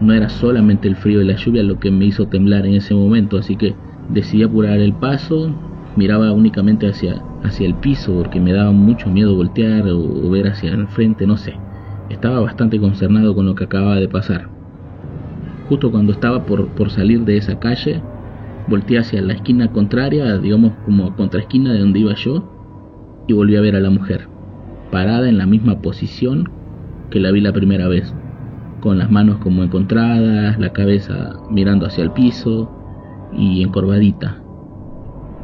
no 0.02 0.14
era 0.14 0.30
solamente 0.30 0.88
el 0.88 0.96
frío 0.96 1.22
y 1.22 1.26
la 1.26 1.36
lluvia 1.36 1.64
lo 1.64 1.80
que 1.80 1.92
me 1.92 2.06
hizo 2.06 2.28
temblar 2.28 2.66
en 2.66 2.76
ese 2.76 2.94
momento, 2.94 3.38
así 3.38 3.56
que 3.56 3.74
decidí 4.10 4.44
apurar 4.44 4.80
el 4.80 4.94
paso, 4.94 5.52
miraba 5.96 6.32
únicamente 6.32 6.88
hacia, 6.88 7.22
hacia 7.44 7.66
el 7.66 7.76
piso 7.76 8.14
porque 8.14 8.40
me 8.40 8.54
daba 8.54 8.72
mucho 8.72 9.10
miedo 9.10 9.36
voltear 9.36 9.88
o, 9.88 10.30
ver 10.30 10.48
hacia 10.48 10.74
el 10.74 10.88
frente, 10.88 11.26
no 11.26 11.38
sé. 11.38 11.56
Estaba 12.10 12.40
bastante 12.40 12.80
concernado 12.80 13.34
con 13.34 13.46
lo 13.46 13.56
que 13.56 13.64
acababa 13.64 13.96
de 13.96 14.08
pasar. 14.08 14.55
Justo 15.68 15.92
cuando 15.92 16.14
estaba 16.14 16.46
por, 16.46 16.70
por 16.70 16.92
salir 16.92 17.26
de 17.26 17.38
esa 17.38 17.60
calle, 17.60 18.02
volteé 18.68 19.00
hacia 19.00 19.22
la 19.22 19.34
esquina 19.34 19.72
contraria, 19.72 20.38
digamos 20.38 20.74
como 20.86 21.16
contraesquina 21.16 21.74
de 21.74 21.80
donde 21.80 22.00
iba 22.00 22.14
yo, 22.16 22.52
y 23.28 23.34
volví 23.34 23.56
a 23.56 23.62
ver 23.62 23.76
a 23.76 23.80
la 23.80 23.90
mujer, 23.90 24.28
parada 24.92 25.28
en 25.28 25.38
la 25.38 25.46
misma 25.46 25.82
posición 25.82 26.50
que 27.10 27.20
la 27.20 27.32
vi 27.32 27.42
la 27.42 27.54
primera 27.54 27.88
vez, 27.88 28.14
con 28.82 28.98
las 28.98 29.10
manos 29.10 29.38
como 29.40 29.64
encontradas, 29.64 30.60
la 30.60 30.74
cabeza 30.74 31.34
mirando 31.50 31.86
hacia 31.86 32.04
el 32.04 32.12
piso 32.12 32.72
y 33.34 33.64
encorvadita. 33.64 34.42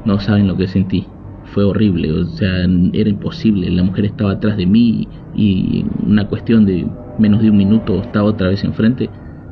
No 0.05 0.19
saben 0.19 0.47
lo 0.47 0.57
que 0.57 0.67
sentí. 0.67 1.07
fue 1.43 1.63
horrible, 1.65 2.11
o 2.13 2.25
sea, 2.25 2.65
era 2.93 3.09
imposible, 3.09 3.69
la 3.71 3.83
mujer 3.83 4.05
estaba 4.05 4.33
atrás 4.33 4.55
de 4.57 4.65
mí 4.65 5.07
y 5.35 5.85
una 6.05 6.27
cuestión 6.27 6.65
de 6.65 6.87
menos 7.17 7.41
de 7.41 7.49
un 7.49 7.57
minuto 7.57 7.99
estaba 8.01 8.29
otra 8.29 8.49
vez 8.49 8.63
enfrente. 8.63 9.09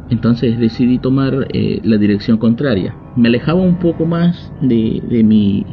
Entonces 0.09 0.59
decidí 0.59 0.97
tomar 0.97 1.47
eh, 1.53 1.81
la 1.83 1.97
dirección 1.97 2.37
contraria. 2.37 2.95
Me 3.15 3.27
alejaba 3.27 3.61
un 3.61 3.77
poco 3.77 4.05
más 4.05 4.51
de, 4.61 5.01
mi, 5.23 5.65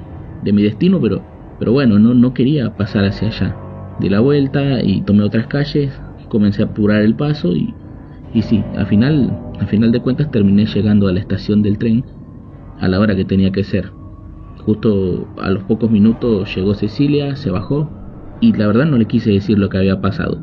de 0.42 0.52
mi 0.52 0.62
destino, 0.62 1.00
pero, 1.00 1.72
bueno, 1.72 1.98
no, 1.98 2.12
no 2.14 2.34
quería 2.34 2.76
pasar 2.76 3.04
hacia 3.04 3.28
allá. 3.28 3.56
Di 3.98 4.10
la 4.10 4.20
vuelta 4.20 4.82
y 4.82 5.00
tomé 5.02 5.22
otras 5.22 5.46
calles, 5.46 5.98
comencé 6.28 6.62
a 6.62 6.66
apurar 6.66 7.02
el 7.02 7.14
paso 7.14 7.56
y, 7.56 7.72
y 8.34 8.42
sí, 8.42 8.62
al 8.76 8.86
final, 8.86 9.34
al 9.58 9.66
final 9.68 9.90
de 9.90 10.00
cuentas 10.00 10.30
terminé 10.30 10.66
llegando 10.66 11.08
a 11.08 11.12
la 11.12 11.20
estación 11.20 11.62
del 11.62 11.78
tren 11.78 12.04
a 12.78 12.88
la 12.88 13.00
hora 13.00 13.16
que 13.16 13.24
tenía 13.24 13.52
que 13.52 13.64
ser. 13.64 13.90
Justo 14.58 15.26
a 15.38 15.50
los 15.50 15.62
pocos 15.62 15.90
minutos 15.90 16.54
llegó 16.54 16.74
Cecilia, 16.74 17.36
se 17.36 17.50
bajó 17.50 17.90
y 18.40 18.52
la 18.52 18.66
verdad 18.66 18.84
no 18.84 18.98
le 18.98 19.06
quise 19.06 19.30
decir 19.30 19.58
lo 19.58 19.70
que 19.70 19.78
había 19.78 20.02
pasado. 20.02 20.38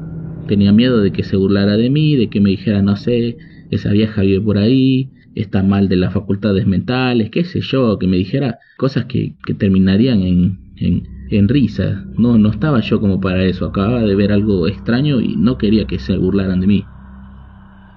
Tenía 0.47 0.71
miedo 0.71 0.99
de 0.99 1.11
que 1.11 1.23
se 1.23 1.37
burlara 1.37 1.77
de 1.77 1.89
mí, 1.89 2.15
de 2.15 2.29
que 2.29 2.41
me 2.41 2.49
dijera, 2.49 2.81
no 2.81 2.95
sé, 2.95 3.37
esa 3.75 3.91
vieja 3.91 4.21
vive 4.21 4.41
por 4.41 4.57
ahí, 4.57 5.09
está 5.35 5.63
mal 5.63 5.89
de 5.89 5.95
las 5.95 6.13
facultades 6.13 6.67
mentales, 6.67 7.29
qué 7.29 7.43
sé 7.43 7.61
yo, 7.61 7.97
que 7.99 8.07
me 8.07 8.17
dijera 8.17 8.59
cosas 8.77 9.05
que, 9.05 9.35
que 9.45 9.53
terminarían 9.53 10.21
en, 10.21 10.59
en, 10.77 11.47
risa. 11.47 12.05
No, 12.17 12.37
no 12.37 12.49
estaba 12.49 12.79
yo 12.81 12.99
como 12.99 13.19
para 13.19 13.43
eso, 13.43 13.65
acababa 13.65 14.03
de 14.03 14.15
ver 14.15 14.31
algo 14.31 14.67
extraño 14.67 15.19
y 15.19 15.35
no 15.35 15.57
quería 15.57 15.85
que 15.85 15.99
se 15.99 16.15
burlaran 16.17 16.59
de 16.59 16.67
mí. 16.67 16.85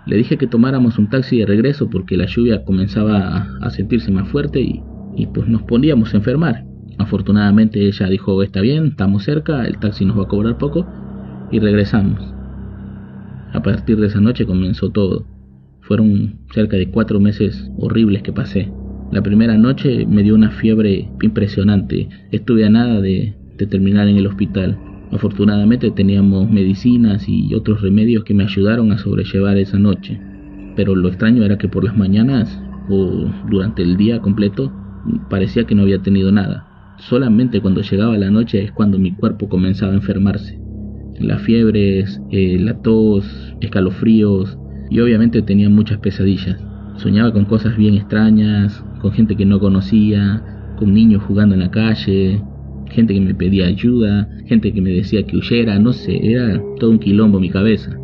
Le 0.06 0.16
dije 0.16 0.38
que 0.38 0.47
tomáramos 0.47 0.99
un 0.99 1.11
taxi 1.11 1.38
de 1.38 1.47
regreso 1.47 1.90
porque 1.90 2.16
la 2.16 2.26
lluvia 2.26 2.64
comenzaba 2.64 3.47
a 3.61 3.71
sentirse 3.71 4.11
más 4.11 4.28
fuerte 4.28 4.61
y 4.61 4.80
y 5.16 5.26
pues 5.26 5.49
nos 5.49 5.62
poníamos 5.62 6.12
a 6.14 6.18
enfermar. 6.18 6.64
Afortunadamente 6.99 7.85
ella 7.87 8.06
dijo, 8.06 8.42
está 8.42 8.61
bien, 8.61 8.87
estamos 8.87 9.25
cerca, 9.25 9.64
el 9.64 9.78
taxi 9.78 10.04
nos 10.04 10.18
va 10.18 10.25
a 10.25 10.28
cobrar 10.28 10.59
poco 10.59 10.87
y 11.50 11.59
regresamos. 11.59 12.21
A 13.52 13.62
partir 13.62 13.99
de 13.99 14.06
esa 14.06 14.21
noche 14.21 14.47
comenzó 14.47 14.90
todo. 14.90 15.26
Fueron 15.86 16.40
cerca 16.52 16.76
de 16.76 16.90
cuatro 16.90 17.20
meses 17.20 17.70
horribles 17.78 18.22
que 18.22 18.32
pasé. 18.32 18.72
La 19.12 19.22
primera 19.22 19.56
noche 19.56 20.04
me 20.04 20.24
dio 20.24 20.34
una 20.34 20.50
fiebre 20.50 21.08
impresionante. 21.22 22.08
Estuve 22.32 22.66
a 22.66 22.70
nada 22.70 23.00
de, 23.00 23.36
terminar 23.70 24.08
en 24.08 24.16
el 24.16 24.26
hospital. 24.26 24.76
Afortunadamente 25.12 25.92
teníamos 25.92 26.50
medicinas 26.50 27.28
y 27.28 27.54
otros 27.54 27.82
remedios 27.82 28.24
que 28.24 28.34
me 28.34 28.42
ayudaron 28.42 28.90
a 28.90 28.98
sobrellevar 28.98 29.58
esa 29.58 29.78
noche. 29.78 30.20
Pero 30.74 30.96
lo 30.96 31.06
extraño 31.08 31.44
era 31.44 31.56
que 31.56 31.68
por 31.68 31.84
las 31.84 31.96
mañanas 31.96 32.60
o 32.88 33.30
durante 33.48 33.82
el 33.82 33.96
día 33.96 34.20
completo 34.20 34.72
parecía 35.30 35.64
que 35.64 35.76
no 35.76 35.82
había 35.82 36.02
tenido 36.02 36.32
nada. 36.32 36.66
Solamente 36.98 37.60
cuando 37.60 37.82
llegaba 37.82 38.18
la 38.18 38.30
noche 38.30 38.60
es 38.60 38.72
cuando 38.72 38.98
mi 38.98 39.12
cuerpo 39.12 39.48
comenzaba 39.48 39.92
a 39.92 39.96
enfermarse. 39.96 40.58
Las 41.20 41.42
fiebres, 41.42 42.20
eh, 42.32 42.58
la 42.58 42.82
tos, 42.82 43.54
escalofríos 43.60 44.58
y 44.90 45.00
obviamente 45.00 45.42
tenía 45.42 45.68
muchas 45.68 45.98
pesadillas. 45.98 46.62
Soñaba 46.96 47.32
con 47.32 47.44
cosas 47.44 47.76
bien 47.76 47.94
extrañas, 47.94 48.84
con 49.00 49.12
gente 49.12 49.36
que 49.36 49.44
no 49.44 49.60
conocía, 49.60 50.42
con 50.78 50.94
niños 50.94 51.22
jugando 51.22 51.54
en 51.54 51.60
la 51.60 51.70
calle, 51.70 52.42
gente 52.90 53.14
que 53.14 53.20
me 53.20 53.34
pedía 53.34 53.66
ayuda, 53.66 54.28
gente 54.46 54.72
que 54.72 54.80
me 54.80 54.90
decía 54.90 55.26
que 55.26 55.36
huyera, 55.36 55.78
no 55.78 55.92
sé, 55.92 56.30
era 56.30 56.62
todo 56.78 56.90
un 56.90 56.98
quilombo 56.98 57.38
en 57.38 57.42
mi 57.42 57.50
cabeza. 57.50 57.96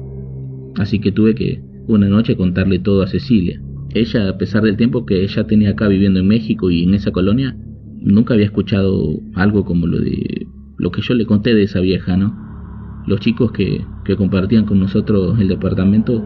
Así 0.77 0.99
que 0.99 1.13
tuve 1.13 1.35
que 1.35 1.63
una 1.87 2.09
noche 2.09 2.37
contarle 2.37 2.79
todo 2.79 3.03
a 3.03 3.07
Cecilia. 3.07 3.61
Ella, 3.95 4.29
a 4.29 4.39
pesar 4.39 4.63
del 4.63 4.77
tiempo 4.77 5.05
que 5.05 5.23
ella 5.23 5.45
tenía 5.45 5.71
acá 5.71 5.89
viviendo 5.89 6.21
en 6.21 6.29
México 6.29 6.71
y 6.71 6.85
en 6.85 6.95
esa 6.95 7.11
colonia, 7.11 7.57
nunca 8.01 8.35
había 8.35 8.47
escuchado 8.47 9.21
algo 9.35 9.65
como 9.65 9.87
lo 9.87 10.01
de 10.01 10.47
lo 10.79 10.91
que 10.91 11.03
yo 11.03 11.15
le 11.15 11.27
conté 11.27 11.55
de 11.55 11.63
esa 11.63 11.81
vieja, 11.81 12.17
¿no? 12.17 12.35
Los 13.07 13.21
chicos 13.21 13.53
que, 13.53 13.85
que 14.05 14.17
compartían 14.17 14.65
con 14.65 14.81
nosotros 14.81 15.39
el 15.39 15.49
departamento 15.49 16.23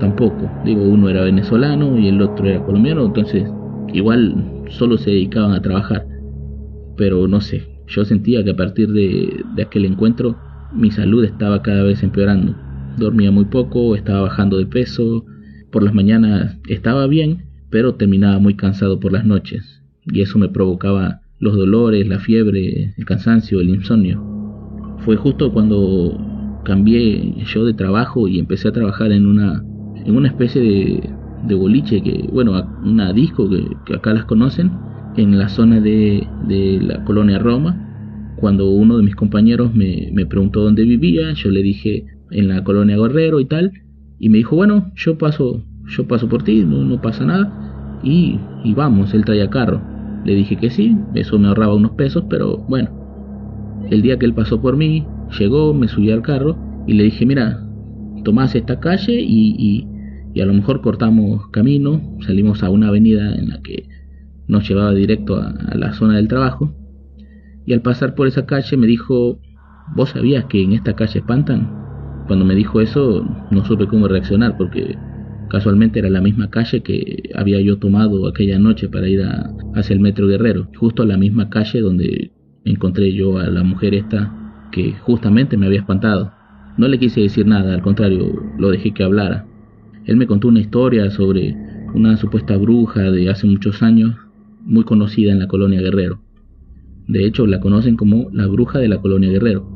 tampoco. 0.00 0.50
Digo, 0.64 0.82
uno 0.82 1.08
era 1.08 1.22
venezolano 1.22 1.98
y 1.98 2.08
el 2.08 2.20
otro 2.20 2.46
era 2.46 2.64
colombiano, 2.64 3.06
entonces 3.06 3.44
igual 3.92 4.64
solo 4.68 4.98
se 4.98 5.10
dedicaban 5.10 5.52
a 5.52 5.62
trabajar. 5.62 6.06
Pero 6.96 7.28
no 7.28 7.40
sé, 7.40 7.62
yo 7.86 8.04
sentía 8.04 8.42
que 8.42 8.50
a 8.50 8.56
partir 8.56 8.90
de, 8.90 9.44
de 9.54 9.62
aquel 9.62 9.84
encuentro 9.84 10.36
mi 10.72 10.90
salud 10.90 11.24
estaba 11.24 11.62
cada 11.62 11.84
vez 11.84 12.02
empeorando. 12.02 12.56
Dormía 12.98 13.30
muy 13.30 13.44
poco, 13.44 13.94
estaba 13.94 14.22
bajando 14.22 14.58
de 14.58 14.66
peso, 14.66 15.24
por 15.70 15.82
las 15.84 15.94
mañanas 15.94 16.58
estaba 16.68 17.06
bien, 17.06 17.44
pero 17.70 17.94
terminaba 17.94 18.38
muy 18.38 18.54
cansado 18.54 18.98
por 18.98 19.12
las 19.12 19.24
noches, 19.24 19.82
y 20.04 20.20
eso 20.22 20.38
me 20.38 20.48
provocaba 20.48 21.20
los 21.38 21.56
dolores, 21.56 22.06
la 22.06 22.18
fiebre, 22.18 22.92
el 22.96 23.04
cansancio, 23.04 23.60
el 23.60 23.70
insomnio. 23.70 24.22
Fue 24.98 25.16
justo 25.16 25.52
cuando 25.52 26.18
cambié 26.64 27.34
yo 27.46 27.64
de 27.64 27.72
trabajo 27.72 28.28
y 28.28 28.38
empecé 28.38 28.68
a 28.68 28.72
trabajar 28.72 29.12
en 29.12 29.26
una, 29.26 29.64
en 30.04 30.16
una 30.16 30.28
especie 30.28 30.60
de, 30.60 31.10
de 31.46 31.54
boliche, 31.54 32.02
que, 32.02 32.28
bueno, 32.32 32.52
una 32.84 33.12
disco 33.12 33.48
que, 33.48 33.94
acá 33.94 34.12
las 34.12 34.24
conocen, 34.24 34.70
en 35.16 35.38
la 35.38 35.48
zona 35.48 35.80
de, 35.80 36.26
de 36.46 36.78
la 36.80 37.04
colonia 37.04 37.38
Roma, 37.38 38.34
cuando 38.36 38.70
uno 38.70 38.96
de 38.96 39.02
mis 39.02 39.16
compañeros 39.16 39.74
me, 39.74 40.10
me 40.12 40.26
preguntó 40.26 40.62
dónde 40.62 40.84
vivía, 40.84 41.32
yo 41.34 41.50
le 41.50 41.62
dije 41.62 42.06
en 42.30 42.48
la 42.48 42.64
colonia 42.64 42.96
Guerrero 42.96 43.40
y 43.40 43.44
tal, 43.44 43.72
y 44.18 44.28
me 44.28 44.38
dijo, 44.38 44.56
bueno, 44.56 44.92
yo 44.96 45.18
paso, 45.18 45.64
yo 45.86 46.06
paso 46.06 46.28
por 46.28 46.42
ti, 46.42 46.62
no, 46.64 46.84
no 46.84 47.00
pasa 47.00 47.24
nada. 47.24 47.98
Y, 48.02 48.38
y 48.64 48.74
vamos, 48.74 49.14
él 49.14 49.24
traía 49.24 49.50
carro. 49.50 49.80
Le 50.24 50.34
dije 50.34 50.56
que 50.56 50.70
sí, 50.70 50.96
eso 51.14 51.38
me 51.38 51.48
ahorraba 51.48 51.74
unos 51.74 51.92
pesos, 51.92 52.24
pero 52.28 52.58
bueno. 52.68 52.90
El 53.90 54.02
día 54.02 54.18
que 54.18 54.26
él 54.26 54.34
pasó 54.34 54.60
por 54.60 54.76
mí, 54.76 55.06
llegó, 55.38 55.72
me 55.74 55.88
subí 55.88 56.10
al 56.10 56.22
carro 56.22 56.56
y 56.86 56.94
le 56.94 57.04
dije, 57.04 57.24
mira, 57.24 57.66
tomás 58.22 58.54
esta 58.54 58.80
calle 58.80 59.20
y, 59.20 59.54
y, 59.58 59.88
y 60.34 60.40
a 60.40 60.46
lo 60.46 60.54
mejor 60.54 60.80
cortamos 60.80 61.48
camino, 61.48 62.00
salimos 62.26 62.62
a 62.62 62.70
una 62.70 62.88
avenida 62.88 63.34
en 63.34 63.48
la 63.48 63.60
que 63.62 63.88
nos 64.50 64.68
llevaba 64.68 64.92
directo 64.92 65.36
a, 65.36 65.54
la 65.74 65.92
zona 65.92 66.16
del 66.16 66.28
trabajo. 66.28 66.74
Y 67.64 67.72
al 67.72 67.82
pasar 67.82 68.14
por 68.14 68.26
esa 68.26 68.46
calle 68.46 68.76
me 68.76 68.86
dijo, 68.86 69.40
¿vos 69.94 70.10
sabías 70.10 70.46
que 70.46 70.62
en 70.62 70.72
esta 70.72 70.94
calle 70.94 71.20
espantan? 71.20 71.78
Cuando 72.26 72.44
me 72.44 72.54
dijo 72.54 72.80
eso 72.80 73.24
no 73.50 73.64
supe 73.64 73.86
cómo 73.86 74.08
reaccionar 74.08 74.56
porque 74.56 74.96
casualmente 75.48 75.98
era 75.98 76.10
la 76.10 76.20
misma 76.20 76.48
calle 76.50 76.82
que 76.82 77.30
había 77.34 77.60
yo 77.60 77.78
tomado 77.78 78.28
aquella 78.28 78.58
noche 78.58 78.88
para 78.88 79.08
ir 79.08 79.22
a, 79.22 79.50
hacia 79.74 79.94
el 79.94 80.00
Metro 80.00 80.26
Guerrero, 80.26 80.68
justo 80.76 81.04
la 81.04 81.16
misma 81.16 81.48
calle 81.48 81.80
donde 81.80 82.32
encontré 82.64 83.12
yo 83.12 83.38
a 83.38 83.46
la 83.46 83.62
mujer 83.62 83.94
esta 83.94 84.68
que 84.70 84.92
justamente 84.92 85.56
me 85.56 85.66
había 85.66 85.80
espantado. 85.80 86.32
No 86.76 86.88
le 86.88 86.98
quise 86.98 87.20
decir 87.20 87.46
nada, 87.46 87.74
al 87.74 87.82
contrario, 87.82 88.32
lo 88.58 88.70
dejé 88.70 88.92
que 88.92 89.02
hablara. 89.02 89.46
Él 90.04 90.16
me 90.16 90.26
contó 90.26 90.48
una 90.48 90.60
historia 90.60 91.10
sobre 91.10 91.54
una 91.94 92.16
supuesta 92.16 92.56
bruja 92.56 93.10
de 93.10 93.28
hace 93.28 93.46
muchos 93.46 93.82
años, 93.82 94.16
muy 94.62 94.84
conocida 94.84 95.32
en 95.32 95.38
la 95.38 95.48
colonia 95.48 95.80
Guerrero. 95.80 96.20
De 97.06 97.26
hecho, 97.26 97.46
la 97.46 97.60
conocen 97.60 97.96
como 97.96 98.28
la 98.32 98.46
bruja 98.46 98.78
de 98.78 98.88
la 98.88 99.00
colonia 99.00 99.30
Guerrero. 99.30 99.66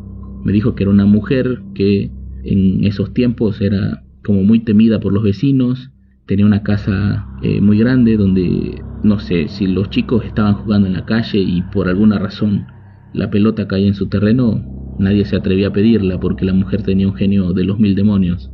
Me 0.45 0.53
dijo 0.53 0.75
que 0.75 0.85
era 0.85 0.93
una 0.93 1.07
mujer 1.07 1.63
que 1.75 2.11
en 2.45 2.85
esos 2.85 3.13
tiempos 3.13 3.61
era 3.61 4.05
como 4.25 4.43
muy 4.43 4.61
temida 4.61 5.01
por 5.01 5.13
los 5.13 5.23
vecinos, 5.23 5.91
tenía 6.27 6.47
una 6.47 6.63
casa 6.63 7.27
eh, 7.43 7.61
muy 7.61 7.79
grande 7.79 8.17
donde, 8.17 8.83
no 9.03 9.19
sé, 9.19 9.49
si 9.49 9.67
los 9.67 9.91
chicos 9.91 10.25
estaban 10.25 10.55
jugando 10.55 10.87
en 10.87 10.95
la 10.95 11.05
calle 11.05 11.39
y 11.39 11.63
por 11.63 11.89
alguna 11.89 12.19
razón 12.19 12.67
la 13.13 13.31
pelota 13.31 13.69
caía 13.69 13.87
en 13.87 13.95
su 13.95 14.09
terreno, 14.09 14.65
nadie 14.99 15.25
se 15.25 15.37
atrevía 15.37 15.69
a 15.69 15.73
pedirla 15.73 16.19
porque 16.19 16.45
la 16.45 16.53
mujer 16.53 16.83
tenía 16.83 17.09
un 17.09 17.15
genio 17.15 17.53
de 17.53 17.65
los 17.65 17.79
mil 17.79 17.95
demonios. 17.95 18.51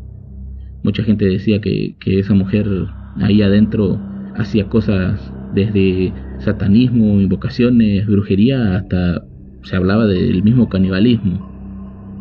Mucha 0.82 1.02
gente 1.02 1.26
decía 1.26 1.60
que, 1.60 1.96
que 2.00 2.18
esa 2.18 2.34
mujer 2.34 2.66
ahí 3.16 3.42
adentro 3.42 4.00
hacía 4.36 4.68
cosas 4.68 5.32
desde 5.54 6.12
satanismo, 6.38 7.20
invocaciones, 7.20 8.06
brujería, 8.06 8.76
hasta 8.76 9.24
se 9.62 9.76
hablaba 9.76 10.06
del 10.06 10.42
mismo 10.42 10.68
canibalismo 10.68 11.50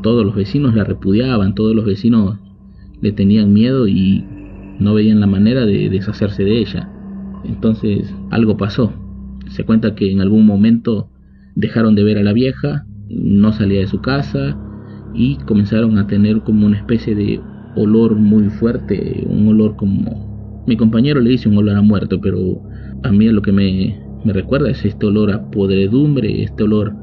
todos 0.01 0.25
los 0.25 0.35
vecinos 0.35 0.75
la 0.75 0.83
repudiaban, 0.83 1.55
todos 1.55 1.75
los 1.75 1.85
vecinos 1.85 2.37
le 3.01 3.11
tenían 3.11 3.53
miedo 3.53 3.87
y 3.87 4.25
no 4.79 4.93
veían 4.93 5.19
la 5.19 5.27
manera 5.27 5.65
de 5.65 5.89
deshacerse 5.89 6.43
de 6.43 6.59
ella. 6.59 6.89
Entonces 7.43 8.13
algo 8.29 8.57
pasó. 8.57 8.93
Se 9.49 9.63
cuenta 9.63 9.95
que 9.95 10.11
en 10.11 10.21
algún 10.21 10.45
momento 10.45 11.09
dejaron 11.55 11.95
de 11.95 12.03
ver 12.03 12.17
a 12.17 12.23
la 12.23 12.33
vieja, 12.33 12.85
no 13.09 13.51
salía 13.51 13.81
de 13.81 13.87
su 13.87 14.01
casa 14.01 14.57
y 15.13 15.37
comenzaron 15.37 15.97
a 15.97 16.07
tener 16.07 16.41
como 16.41 16.67
una 16.67 16.77
especie 16.77 17.15
de 17.15 17.41
olor 17.75 18.15
muy 18.15 18.49
fuerte, 18.49 19.25
un 19.27 19.47
olor 19.47 19.75
como... 19.75 20.63
Mi 20.67 20.77
compañero 20.77 21.19
le 21.19 21.31
dice 21.31 21.49
un 21.49 21.57
olor 21.57 21.77
a 21.77 21.81
muerto, 21.81 22.21
pero 22.21 22.61
a 23.03 23.11
mí 23.11 23.27
lo 23.29 23.41
que 23.41 23.51
me, 23.51 23.97
me 24.23 24.33
recuerda 24.33 24.69
es 24.69 24.85
este 24.85 25.05
olor 25.05 25.31
a 25.31 25.49
podredumbre, 25.49 26.43
este 26.43 26.63
olor 26.63 26.93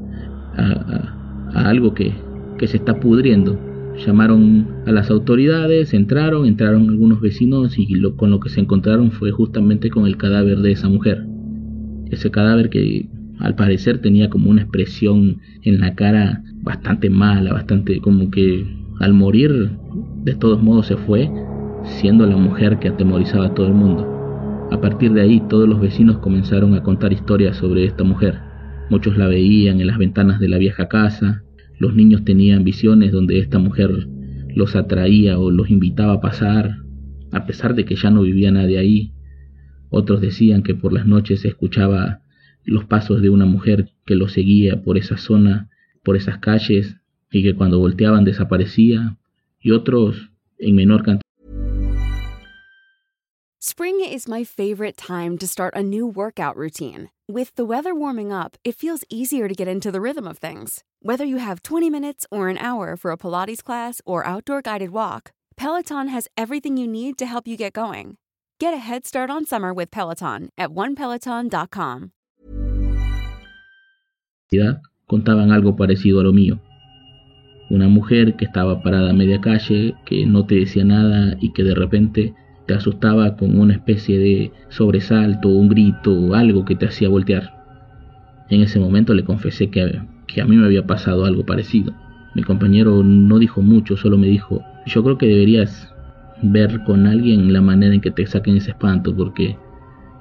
a, 0.55 1.13
a 1.53 1.69
algo 1.69 1.93
que, 1.93 2.13
que 2.57 2.67
se 2.67 2.77
está 2.77 2.99
pudriendo. 2.99 3.59
Llamaron 4.05 4.67
a 4.85 4.91
las 4.91 5.09
autoridades, 5.09 5.93
entraron, 5.93 6.45
entraron 6.45 6.89
algunos 6.89 7.19
vecinos 7.19 7.77
y 7.79 7.87
lo, 7.95 8.15
con 8.15 8.29
lo 8.29 8.39
que 8.39 8.49
se 8.49 8.61
encontraron 8.61 9.11
fue 9.11 9.31
justamente 9.31 9.89
con 9.89 10.05
el 10.05 10.17
cadáver 10.17 10.59
de 10.59 10.71
esa 10.71 10.87
mujer. 10.87 11.25
Ese 12.11 12.29
cadáver 12.29 12.69
que, 12.69 13.09
al 13.39 13.55
parecer 13.55 13.99
tenía 13.99 14.29
como 14.29 14.49
una 14.49 14.63
expresión 14.63 15.41
en 15.63 15.79
la 15.79 15.95
cara 15.95 16.43
bastante 16.61 17.09
mala, 17.09 17.53
bastante 17.53 17.99
como 17.99 18.31
que 18.31 18.65
al 18.99 19.13
morir 19.13 19.71
de 20.23 20.33
todos 20.33 20.61
modos 20.61 20.87
se 20.87 20.97
fue, 20.97 21.29
siendo 21.83 22.25
la 22.25 22.37
mujer 22.37 22.79
que 22.79 22.89
atemorizaba 22.89 23.47
a 23.47 23.53
todo 23.53 23.67
el 23.67 23.73
mundo. 23.73 24.67
A 24.71 24.81
partir 24.81 25.13
de 25.13 25.21
ahí 25.21 25.41
todos 25.47 25.69
los 25.69 25.79
vecinos 25.79 26.17
comenzaron 26.17 26.73
a 26.73 26.83
contar 26.83 27.13
historias 27.13 27.57
sobre 27.57 27.85
esta 27.85 28.03
mujer. 28.03 28.39
Muchos 28.89 29.17
la 29.17 29.27
veían 29.27 29.79
en 29.79 29.87
las 29.87 29.97
ventanas 29.97 30.39
de 30.39 30.49
la 30.49 30.57
vieja 30.57 30.87
casa, 30.87 31.43
los 31.79 31.95
niños 31.95 32.23
tenían 32.25 32.63
visiones 32.63 33.11
donde 33.11 33.39
esta 33.39 33.59
mujer 33.59 34.07
los 34.55 34.75
atraía 34.75 35.37
o 35.37 35.51
los 35.51 35.69
invitaba 35.69 36.13
a 36.13 36.21
pasar, 36.21 36.77
a 37.31 37.45
pesar 37.45 37.75
de 37.75 37.85
que 37.85 37.95
ya 37.95 38.09
no 38.09 38.23
vivía 38.23 38.51
nadie 38.51 38.79
ahí. 38.79 39.13
Otros 39.89 40.21
decían 40.21 40.63
que 40.63 40.73
por 40.73 40.91
las 40.91 41.05
noches 41.05 41.41
se 41.41 41.49
escuchaba 41.49 42.21
los 42.67 42.85
pasos 42.85 43.21
de 43.21 43.29
una 43.29 43.45
mujer 43.45 43.89
que 44.05 44.15
los 44.15 44.33
seguía 44.33 44.83
por 44.83 44.97
esa 44.97 45.17
zona, 45.17 45.69
por 46.03 46.15
esas 46.15 46.37
calles, 46.39 46.97
y 47.31 47.41
que 47.43 47.55
cuando 47.55 47.79
volteaban 47.79 48.23
desaparecía, 48.23 49.17
y 49.59 49.71
otros 49.71 50.29
en 50.59 50.75
menor 50.75 51.03
cantidad. 51.03 51.21
Spring 53.59 53.99
is 54.01 54.27
my 54.27 54.43
favorite 54.43 54.95
time 54.97 55.37
to 55.37 55.47
start 55.47 55.75
a 55.75 55.83
new 55.83 56.07
workout 56.07 56.55
routine. 56.55 57.09
With 57.27 57.53
the 57.55 57.65
weather 57.65 57.93
warming 57.93 58.31
up, 58.31 58.55
it 58.63 58.75
feels 58.75 59.03
easier 59.09 59.47
to 59.47 59.53
get 59.53 59.67
into 59.67 59.91
the 59.91 59.99
rhythm 59.99 60.25
of 60.25 60.37
things. 60.37 60.83
Whether 61.01 61.25
you 61.25 61.37
have 61.37 61.63
20 61.63 61.89
minutes 61.89 62.25
or 62.31 62.47
an 62.47 62.57
hour 62.57 62.95
for 62.95 63.11
a 63.11 63.17
Pilates 63.17 63.61
class 63.61 64.01
or 64.05 64.25
outdoor 64.25 64.61
guided 64.61 64.91
walk, 64.91 65.31
Peloton 65.57 66.07
has 66.07 66.29
everything 66.37 66.77
you 66.77 66.87
need 66.87 67.17
to 67.17 67.25
help 67.25 67.47
you 67.47 67.57
get 67.57 67.73
going. 67.73 68.17
Get 68.59 68.73
a 68.73 68.77
head 68.77 69.05
start 69.05 69.29
on 69.29 69.45
summer 69.45 69.73
with 69.73 69.91
Peloton 69.91 70.49
at 70.57 70.69
onepeloton.com. 70.69 72.11
Contaban 75.05 75.51
algo 75.51 75.75
parecido 75.75 76.21
a 76.21 76.23
lo 76.23 76.31
mío. 76.31 76.61
Una 77.69 77.89
mujer 77.89 78.35
que 78.37 78.45
estaba 78.45 78.81
parada 78.81 79.09
a 79.09 79.13
media 79.13 79.41
calle, 79.41 79.95
que 80.05 80.25
no 80.25 80.45
te 80.45 80.55
decía 80.55 80.85
nada 80.85 81.35
y 81.41 81.51
que 81.51 81.65
de 81.65 81.75
repente 81.75 82.33
te 82.65 82.73
asustaba 82.73 83.35
con 83.35 83.59
una 83.59 83.73
especie 83.73 84.17
de 84.17 84.51
sobresalto, 84.69 85.49
un 85.49 85.67
grito 85.67 86.33
algo 86.33 86.63
que 86.63 86.75
te 86.75 86.85
hacía 86.85 87.09
voltear. 87.09 87.57
En 88.49 88.61
ese 88.61 88.79
momento 88.79 89.13
le 89.13 89.25
confesé 89.25 89.69
que, 89.69 90.01
que 90.27 90.41
a 90.41 90.45
mí 90.45 90.55
me 90.55 90.65
había 90.65 90.87
pasado 90.87 91.25
algo 91.25 91.45
parecido. 91.45 91.93
Mi 92.33 92.43
compañero 92.43 93.03
no 93.03 93.39
dijo 93.39 93.61
mucho, 93.61 93.97
solo 93.97 94.17
me 94.17 94.27
dijo, 94.27 94.63
yo 94.85 95.03
creo 95.03 95.17
que 95.17 95.27
deberías 95.27 95.93
ver 96.41 96.83
con 96.85 97.05
alguien 97.05 97.51
la 97.51 97.61
manera 97.61 97.93
en 97.93 97.99
que 97.99 98.11
te 98.11 98.25
saquen 98.25 98.55
ese 98.55 98.71
espanto, 98.71 99.13
porque 99.13 99.57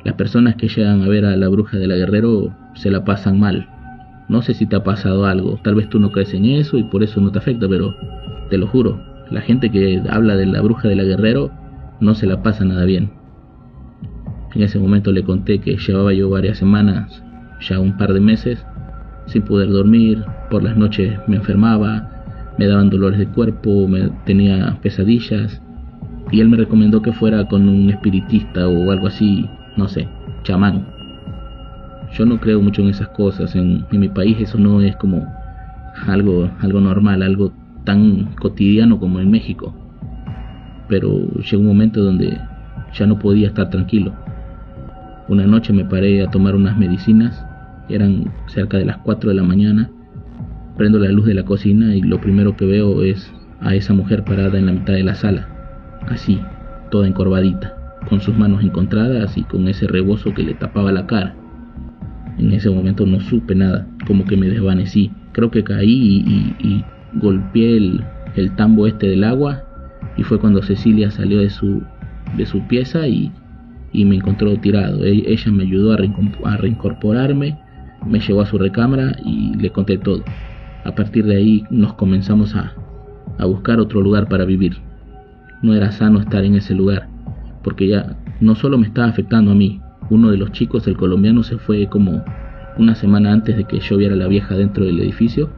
las 0.05 0.15
personas 0.15 0.57
que 0.57 0.67
llegan 0.67 1.03
a 1.03 1.09
ver 1.09 1.25
a 1.27 1.37
la 1.37 1.49
bruja 1.49 1.77
de 1.77 1.87
la 1.87 1.95
guerrero 1.95 2.53
se 2.75 2.91
la 2.91 3.05
pasan 3.05 3.39
mal. 3.39 3.69
No 4.29 4.43
sé 4.43 4.55
si 4.55 4.67
te 4.67 4.77
ha 4.77 4.83
pasado 4.83 5.25
algo, 5.27 5.59
tal 5.63 5.77
vez 5.77 5.89
tú 5.89 6.01
no 6.01 6.11
crees 6.11 6.35
en 6.35 6.47
eso 6.47 6.79
y 6.79 6.85
por 6.85 7.03
eso 7.03 7.21
no 7.21 7.31
te 7.31 7.39
afecta, 7.39 7.69
pero 7.69 7.95
te 8.51 8.59
lo 8.59 8.67
juro, 8.67 9.01
la 9.31 9.41
gente 9.41 9.71
que 9.71 10.03
habla 10.09 10.37
de 10.37 10.47
la 10.47 10.61
bruja 10.61 10.89
de 10.89 10.97
la 10.97 11.05
guerrero 11.05 11.51
no 12.01 12.15
se 12.15 12.27
la 12.27 12.43
pasa 12.43 12.65
nada 12.65 12.85
bien. 12.85 13.11
En 14.55 14.63
ese 14.63 14.79
momento 14.79 15.13
le 15.13 15.23
conté 15.23 15.61
que 15.61 15.77
llevaba 15.77 16.13
yo 16.13 16.31
varias 16.31 16.59
semanas, 16.59 17.23
ya 17.61 17.79
un 17.79 17.97
par 17.97 18.13
de 18.13 18.21
meses, 18.21 18.65
sin 19.27 19.43
poder 19.43 19.69
dormir, 19.69 20.25
por 20.51 20.63
las 20.63 20.77
noches 20.77 21.19
me 21.27 21.37
enfermaba, 21.37 22.09
me 22.59 22.67
daban 22.67 22.91
dolores 22.91 23.19
de 23.19 23.29
cuerpo, 23.29 23.87
me 23.87 24.11
tenía 24.25 24.79
pesadillas, 24.83 25.61
y 26.33 26.41
él 26.41 26.49
me 26.49 26.57
recomendó 26.57 27.03
que 27.03 27.13
fuera 27.13 27.47
con 27.47 27.69
un 27.69 27.91
espiritista 27.91 28.67
o 28.69 28.91
algo 28.91 29.07
así, 29.07 29.49
no 29.77 29.89
sé, 29.89 30.09
chamán. 30.43 30.96
Yo 32.17 32.25
no 32.25 32.41
creo 32.41 32.61
mucho 32.63 32.83
en 32.83 32.89
esas 32.89 33.09
cosas, 33.09 33.55
en, 33.55 33.87
mi 33.91 34.09
país 34.09 34.39
eso 34.41 34.59
no 34.59 34.81
es 34.81 34.97
como 34.97 35.27
algo, 36.07 36.51
algo 36.61 36.81
normal, 36.81 37.23
algo 37.23 37.53
tan 37.85 38.35
cotidiano 38.37 38.99
como 38.99 39.21
en 39.21 39.31
México 39.31 39.75
pero 40.89 41.29
llegó 41.35 41.63
un 41.63 41.69
momento 41.69 42.03
donde 42.03 42.39
ya 42.95 43.07
no 43.07 43.19
podía 43.19 43.49
estar 43.49 43.71
tranquilo. 43.71 44.13
Una 45.29 45.47
noche 45.47 45.73
me 45.73 45.85
paré 45.85 46.23
a 46.23 46.31
tomar 46.31 46.55
unas 46.55 46.79
medicinas, 46.79 47.45
eran 47.89 48.33
cerca 48.47 48.79
de 48.79 48.85
las 48.85 48.99
4 48.99 49.31
de 49.31 49.37
la 49.37 49.43
mañana, 49.43 49.91
prendo 50.77 50.99
la 50.99 51.11
luz 51.11 51.27
de 51.27 51.35
la 51.35 51.45
cocina 51.45 51.95
y 51.97 52.03
lo 52.03 52.21
primero 52.21 52.57
que 52.57 52.67
veo 52.67 53.03
es 53.03 53.33
a 53.61 53.75
esa 53.75 53.93
mujer 53.93 54.25
parada 54.25 54.59
en 54.59 54.67
la 54.67 54.73
mitad 54.73 54.93
de 54.93 55.03
la 55.03 55.15
sala, 55.15 55.49
así, 56.09 56.41
toda 56.91 57.09
encorvadita, 57.09 57.99
con 58.09 58.21
sus 58.21 58.37
manos 58.37 58.63
encontradas 58.63 59.37
y 59.37 59.43
con 59.45 59.67
ese 59.69 59.87
rebozo 59.87 60.35
que 60.35 60.43
le 60.43 60.55
tapaba 60.55 60.93
la 60.93 61.07
cara. 61.07 61.35
En 62.39 62.53
ese 62.53 62.69
momento 62.71 63.07
no 63.07 63.21
supe 63.21 63.55
nada, 63.55 63.87
como 64.07 64.25
que 64.25 64.37
me 64.37 64.49
desvanecí. 64.49 65.11
Creo 65.33 65.51
que 65.51 65.65
caí 65.65 66.55
y, 66.59 66.85
golpeé 67.15 67.77
el, 67.77 68.05
tambo 68.57 68.87
este 68.87 69.09
del 69.09 69.25
agua 69.25 69.63
y 70.19 70.23
fue 70.23 70.39
cuando 70.39 70.63
Cecilia 70.63 71.11
salió 71.11 71.39
de 71.39 71.49
su, 71.49 71.83
de 72.37 72.45
su 72.47 72.67
pieza 72.67 73.09
y, 73.09 73.33
me 73.95 74.17
encontró 74.17 74.55
tirado. 74.59 75.05
E, 75.05 75.25
ella 75.27 75.51
me 75.51 75.63
ayudó 75.63 75.95
a, 75.95 76.57
reincorporarme, 76.57 77.59
me 78.07 78.21
llevó 78.21 78.43
a 78.43 78.47
su 78.47 78.59
recámara 78.59 79.17
y 79.25 79.55
le 79.57 79.71
conté 79.71 79.97
todo. 79.97 80.23
A 80.85 80.95
partir 80.95 81.25
de 81.25 81.37
ahí 81.37 81.65
nos 81.71 81.95
comenzamos 81.95 82.55
a, 82.55 82.75
a 83.39 83.47
buscar 83.47 83.81
otro 83.81 84.03
lugar 84.03 84.29
para 84.29 84.45
vivir. 84.45 84.77
No 85.63 85.75
era 85.75 85.91
sano 85.91 86.21
estar 86.21 86.45
en 86.45 86.57
ese 86.57 86.75
lugar, 86.75 87.09
porque 87.65 87.89
ya 87.89 88.17
no 88.41 88.55
solo 88.55 88.77
me 88.77 88.87
estaba 88.87 89.09
afectando 89.09 89.53
a 89.53 89.55
mí, 89.55 89.81
uno 90.11 90.31
de 90.31 90.37
los 90.37 90.53
chicos, 90.53 90.87
el 90.87 90.97
colombiano, 90.97 91.43
se 91.43 91.59
fue 91.59 91.89
como 91.89 92.25
una 92.79 92.95
semana 92.95 93.33
antes 93.33 93.57
de 93.57 93.65
que 93.65 93.81
yo 93.81 93.97
viera 93.97 94.15
a 94.15 94.19
la 94.19 94.29
vieja 94.29 94.57
dentro 94.57 94.85
del 94.85 95.01
edificio, 95.01 95.51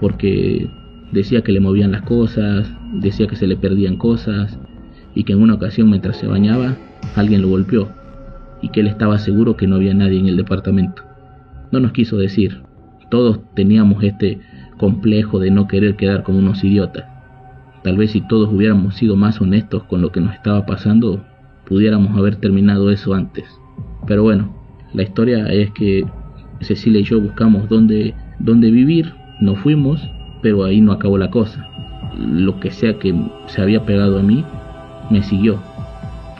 porque 0.00 0.68
Decía 1.12 1.42
que 1.42 1.52
le 1.52 1.60
movían 1.60 1.92
las 1.92 2.02
cosas, 2.02 2.72
decía 2.94 3.26
que 3.26 3.36
se 3.36 3.46
le 3.46 3.56
perdían 3.56 3.96
cosas 3.96 4.58
y 5.14 5.24
que 5.24 5.34
en 5.34 5.42
una 5.42 5.54
ocasión 5.54 5.90
mientras 5.90 6.16
se 6.16 6.26
bañaba 6.26 6.76
alguien 7.14 7.42
lo 7.42 7.48
golpeó 7.48 7.90
y 8.62 8.70
que 8.70 8.80
él 8.80 8.86
estaba 8.86 9.18
seguro 9.18 9.54
que 9.54 9.66
no 9.66 9.76
había 9.76 9.92
nadie 9.92 10.18
en 10.18 10.26
el 10.26 10.38
departamento. 10.38 11.02
No 11.70 11.80
nos 11.80 11.92
quiso 11.92 12.16
decir. 12.16 12.62
Todos 13.10 13.40
teníamos 13.54 14.02
este 14.02 14.40
complejo 14.78 15.38
de 15.38 15.50
no 15.50 15.68
querer 15.68 15.96
quedar 15.96 16.22
como 16.22 16.38
unos 16.38 16.64
idiotas. 16.64 17.04
Tal 17.84 17.98
vez 17.98 18.12
si 18.12 18.22
todos 18.22 18.50
hubiéramos 18.50 18.94
sido 18.94 19.14
más 19.14 19.38
honestos 19.38 19.82
con 19.84 20.00
lo 20.00 20.12
que 20.12 20.20
nos 20.22 20.32
estaba 20.32 20.64
pasando, 20.64 21.22
pudiéramos 21.66 22.16
haber 22.16 22.36
terminado 22.36 22.90
eso 22.90 23.12
antes. 23.12 23.44
Pero 24.06 24.22
bueno, 24.22 24.52
la 24.92 25.02
historia 25.02 25.46
es 25.46 25.70
que 25.72 26.04
Cecilia 26.60 27.00
y 27.00 27.04
yo 27.04 27.20
buscamos 27.20 27.68
dónde, 27.68 28.14
dónde 28.38 28.70
vivir, 28.70 29.12
nos 29.40 29.58
fuimos 29.58 30.00
pero 30.42 30.64
ahí 30.64 30.80
no 30.80 30.92
acabó 30.92 31.16
la 31.16 31.30
cosa. 31.30 31.66
Lo 32.18 32.60
que 32.60 32.70
sea 32.70 32.98
que 32.98 33.14
se 33.46 33.62
había 33.62 33.86
pegado 33.86 34.18
a 34.18 34.22
mí, 34.22 34.44
me 35.08 35.22
siguió. 35.22 35.58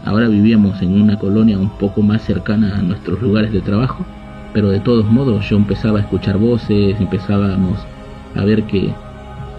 Ahora 0.05 0.29
vivíamos 0.29 0.83
en 0.83 1.01
una 1.01 1.19
colonia 1.19 1.59
un 1.59 1.71
poco 1.79 2.03
más 2.03 2.23
cercana 2.23 2.77
a 2.77 2.83
nuestros 2.83 3.23
lugares 3.23 3.53
de 3.53 3.61
trabajo, 3.61 4.05
pero 4.53 4.69
de 4.69 4.81
todos 4.81 5.07
modos 5.07 5.49
yo 5.49 5.57
empezaba 5.57 6.01
a 6.01 6.03
escuchar 6.03 6.37
voces, 6.37 7.01
empezábamos 7.01 7.79
a 8.35 8.45
ver 8.45 8.65
que, 8.65 8.93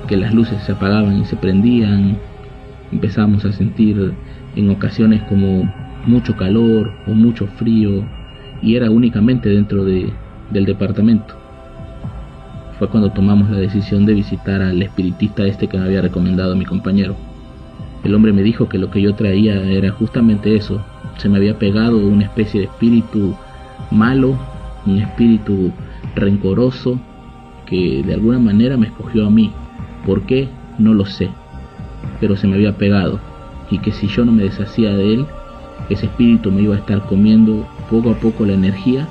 que 0.08 0.18
las 0.18 0.34
luces 0.34 0.62
se 0.64 0.74
apagaban 0.74 1.22
y 1.22 1.26
se 1.26 1.38
prendían, 1.38 2.18
empezábamos 2.92 3.46
a 3.46 3.54
sentir 3.54 4.14
en 4.56 4.70
ocasiones 4.70 5.22
como 5.24 5.74
mucho 6.06 6.36
calor 6.36 6.92
o 7.08 7.12
mucho 7.12 7.48
frío 7.48 8.04
y 8.62 8.76
era 8.76 8.90
únicamente 8.90 9.50
dentro 9.50 9.84
de, 9.84 10.12
del 10.52 10.66
departamento 10.66 11.44
fue 12.84 12.90
cuando 12.90 13.12
tomamos 13.12 13.50
la 13.50 13.60
decisión 13.60 14.06
de 14.06 14.14
visitar 14.14 14.62
al 14.62 14.82
espiritista 14.82 15.46
este 15.46 15.68
que 15.68 15.78
me 15.78 15.86
había 15.86 16.02
recomendado 16.02 16.56
mi 16.56 16.66
compañero. 16.66 17.16
El 18.04 18.16
hombre 18.16 18.34
me 18.34 18.42
dijo 18.42 18.68
que 18.68 18.78
lo 18.78 18.90
que 18.90 19.02
yo 19.02 19.16
traía 19.16 19.64
era 19.64 19.92
justamente 19.92 20.56
eso. 20.56 20.84
Se 21.18 21.30
me 21.30 21.38
había 21.38 21.58
pegado 21.58 21.98
una 21.98 22.24
especie 22.24 22.62
de 22.62 22.66
espíritu 22.66 23.36
malo, 23.92 24.38
un 24.86 24.98
espíritu 24.98 25.72
rencoroso 26.16 27.00
que 27.66 28.04
de 28.04 28.16
alguna 28.16 28.40
manera 28.40 28.76
me 28.76 28.88
escogió 28.88 29.28
a 29.28 29.30
mí. 29.30 29.52
¿Por 30.06 30.24
qué? 30.24 30.50
No 30.78 30.94
lo 30.94 31.06
sé. 31.06 31.30
Pero 32.20 32.36
se 32.36 32.48
me 32.48 32.56
había 32.56 32.76
pegado 32.76 33.20
y 33.70 33.80
que 33.80 33.92
si 33.92 34.08
yo 34.08 34.26
no 34.26 34.32
me 34.32 34.44
deshacía 34.44 34.94
de 34.94 35.14
él, 35.14 35.26
ese 35.90 36.06
espíritu 36.06 36.52
me 36.52 36.62
iba 36.62 36.76
a 36.76 36.80
estar 36.80 37.02
comiendo 37.06 37.66
poco 37.90 38.12
a 38.12 38.16
poco 38.16 38.46
la 38.46 38.54
energía 38.54 39.08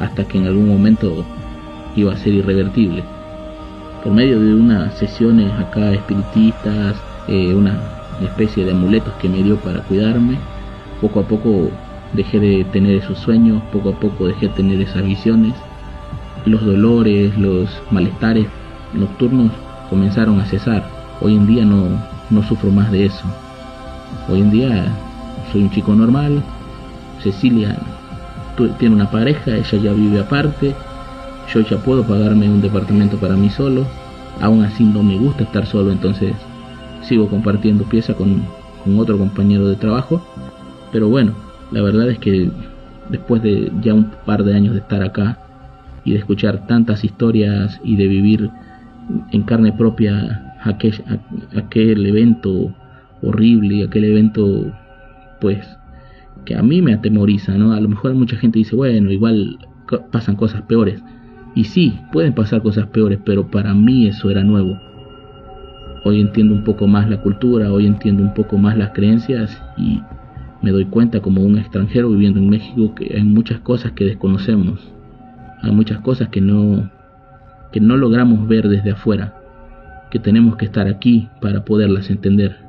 hasta 0.00 0.24
que 0.24 0.38
en 0.38 0.46
algún 0.46 0.68
momento 0.68 1.24
iba 1.94 2.12
a 2.12 2.16
ser 2.16 2.34
irrevertible. 2.34 3.04
Por 4.02 4.12
medio 4.12 4.40
de 4.40 4.54
unas 4.54 4.96
sesiones 4.98 5.52
acá 5.52 5.92
espiritistas, 5.92 6.96
eh, 7.28 7.54
una 7.54 7.78
especie 8.22 8.64
de 8.64 8.72
amuletos 8.72 9.14
que 9.14 9.28
me 9.28 9.42
dio 9.42 9.56
para 9.56 9.80
cuidarme, 9.82 10.38
poco 11.00 11.20
a 11.20 11.22
poco 11.24 11.70
dejé 12.12 12.38
de 12.38 12.64
tener 12.64 12.96
esos 12.96 13.18
sueños, 13.18 13.62
poco 13.72 13.90
a 13.90 14.00
poco 14.00 14.26
dejé 14.26 14.48
de 14.48 14.54
tener 14.54 14.80
esas 14.80 15.04
visiones. 15.04 15.54
Los 16.44 16.64
dolores, 16.64 17.36
los 17.36 17.68
malestares 17.90 18.46
nocturnos 18.94 19.50
comenzaron 19.90 20.40
a 20.40 20.46
cesar. 20.46 20.88
Hoy 21.20 21.34
en 21.34 21.46
día 21.46 21.64
no, 21.64 22.00
no 22.30 22.42
sufro 22.42 22.70
más 22.70 22.90
de 22.92 23.06
eso. 23.06 23.24
Hoy 24.28 24.40
en 24.40 24.50
día 24.50 24.86
soy 25.52 25.62
un 25.62 25.70
chico 25.70 25.94
normal. 25.94 26.42
Cecilia 27.22 27.76
tiene 28.78 28.94
una 28.94 29.10
pareja, 29.10 29.56
ella 29.56 29.78
ya 29.78 29.92
vive 29.92 30.20
aparte. 30.20 30.74
Yo 31.52 31.60
ya 31.60 31.76
puedo 31.78 32.02
pagarme 32.04 32.48
un 32.48 32.60
departamento 32.60 33.16
para 33.18 33.36
mí 33.36 33.50
solo, 33.50 33.86
aún 34.40 34.64
así 34.64 34.84
no 34.84 35.02
me 35.02 35.16
gusta 35.16 35.44
estar 35.44 35.64
solo, 35.66 35.92
entonces 35.92 36.34
sigo 37.02 37.28
compartiendo 37.28 37.84
pieza 37.84 38.14
con, 38.14 38.42
otro 38.98 39.18
compañero 39.18 39.66
de 39.66 39.74
trabajo, 39.74 40.24
pero 40.92 41.08
bueno, 41.08 41.34
la 41.72 41.82
verdad 41.82 42.08
es 42.08 42.20
que 42.20 42.48
después 43.08 43.42
de 43.42 43.72
ya 43.80 43.94
un 43.94 44.12
par 44.24 44.44
de 44.44 44.54
años 44.54 44.74
de 44.74 44.80
estar 44.80 45.02
acá 45.02 45.38
y 46.04 46.12
de 46.12 46.18
escuchar 46.18 46.68
tantas 46.68 47.02
historias 47.02 47.80
y 47.82 47.96
de 47.96 48.06
vivir 48.06 48.48
en 49.32 49.42
carne 49.42 49.72
propia 49.72 50.54
aquel, 50.62 51.02
aquel 51.56 52.06
evento 52.06 52.72
horrible, 53.22 53.84
aquel 53.84 54.04
evento 54.04 54.72
pues 55.40 55.66
que 56.44 56.54
a 56.54 56.62
mí 56.62 56.82
me 56.82 56.94
atemoriza, 56.94 57.56
¿no? 57.56 57.72
A 57.72 57.80
lo 57.80 57.88
mejor 57.88 58.14
mucha 58.14 58.36
gente 58.36 58.58
dice, 58.58 58.76
bueno, 58.76 59.10
igual 59.10 59.58
pasan 60.10 60.36
cosas 60.36 60.62
peores. 60.62 61.02
Y 61.54 61.64
sí, 61.64 61.98
pueden 62.12 62.34
pasar 62.34 62.62
cosas 62.62 62.86
peores, 62.88 63.18
pero 63.24 63.50
para 63.50 63.74
mí 63.74 64.06
eso 64.06 64.30
era 64.30 64.44
nuevo. 64.44 64.78
Hoy 66.04 66.20
entiendo 66.20 66.54
un 66.54 66.64
poco 66.64 66.86
más 66.86 67.08
la 67.08 67.20
cultura, 67.20 67.72
hoy 67.72 67.86
entiendo 67.86 68.22
un 68.22 68.34
poco 68.34 68.58
más 68.58 68.76
las 68.76 68.90
creencias 68.90 69.60
y 69.76 70.00
me 70.62 70.70
doy 70.70 70.84
cuenta 70.84 71.20
como 71.20 71.42
un 71.42 71.58
extranjero 71.58 72.10
viviendo 72.10 72.38
en 72.38 72.48
México 72.48 72.94
que 72.94 73.12
hay 73.16 73.24
muchas 73.24 73.60
cosas 73.60 73.92
que 73.92 74.04
desconocemos. 74.04 74.92
Hay 75.62 75.72
muchas 75.72 76.00
cosas 76.00 76.28
que 76.28 76.40
no 76.40 76.90
que 77.72 77.80
no 77.80 77.96
logramos 77.96 78.46
ver 78.46 78.68
desde 78.68 78.92
afuera, 78.92 79.34
que 80.10 80.18
tenemos 80.18 80.56
que 80.56 80.66
estar 80.66 80.86
aquí 80.86 81.28
para 81.40 81.64
poderlas 81.64 82.08
entender. 82.10 82.65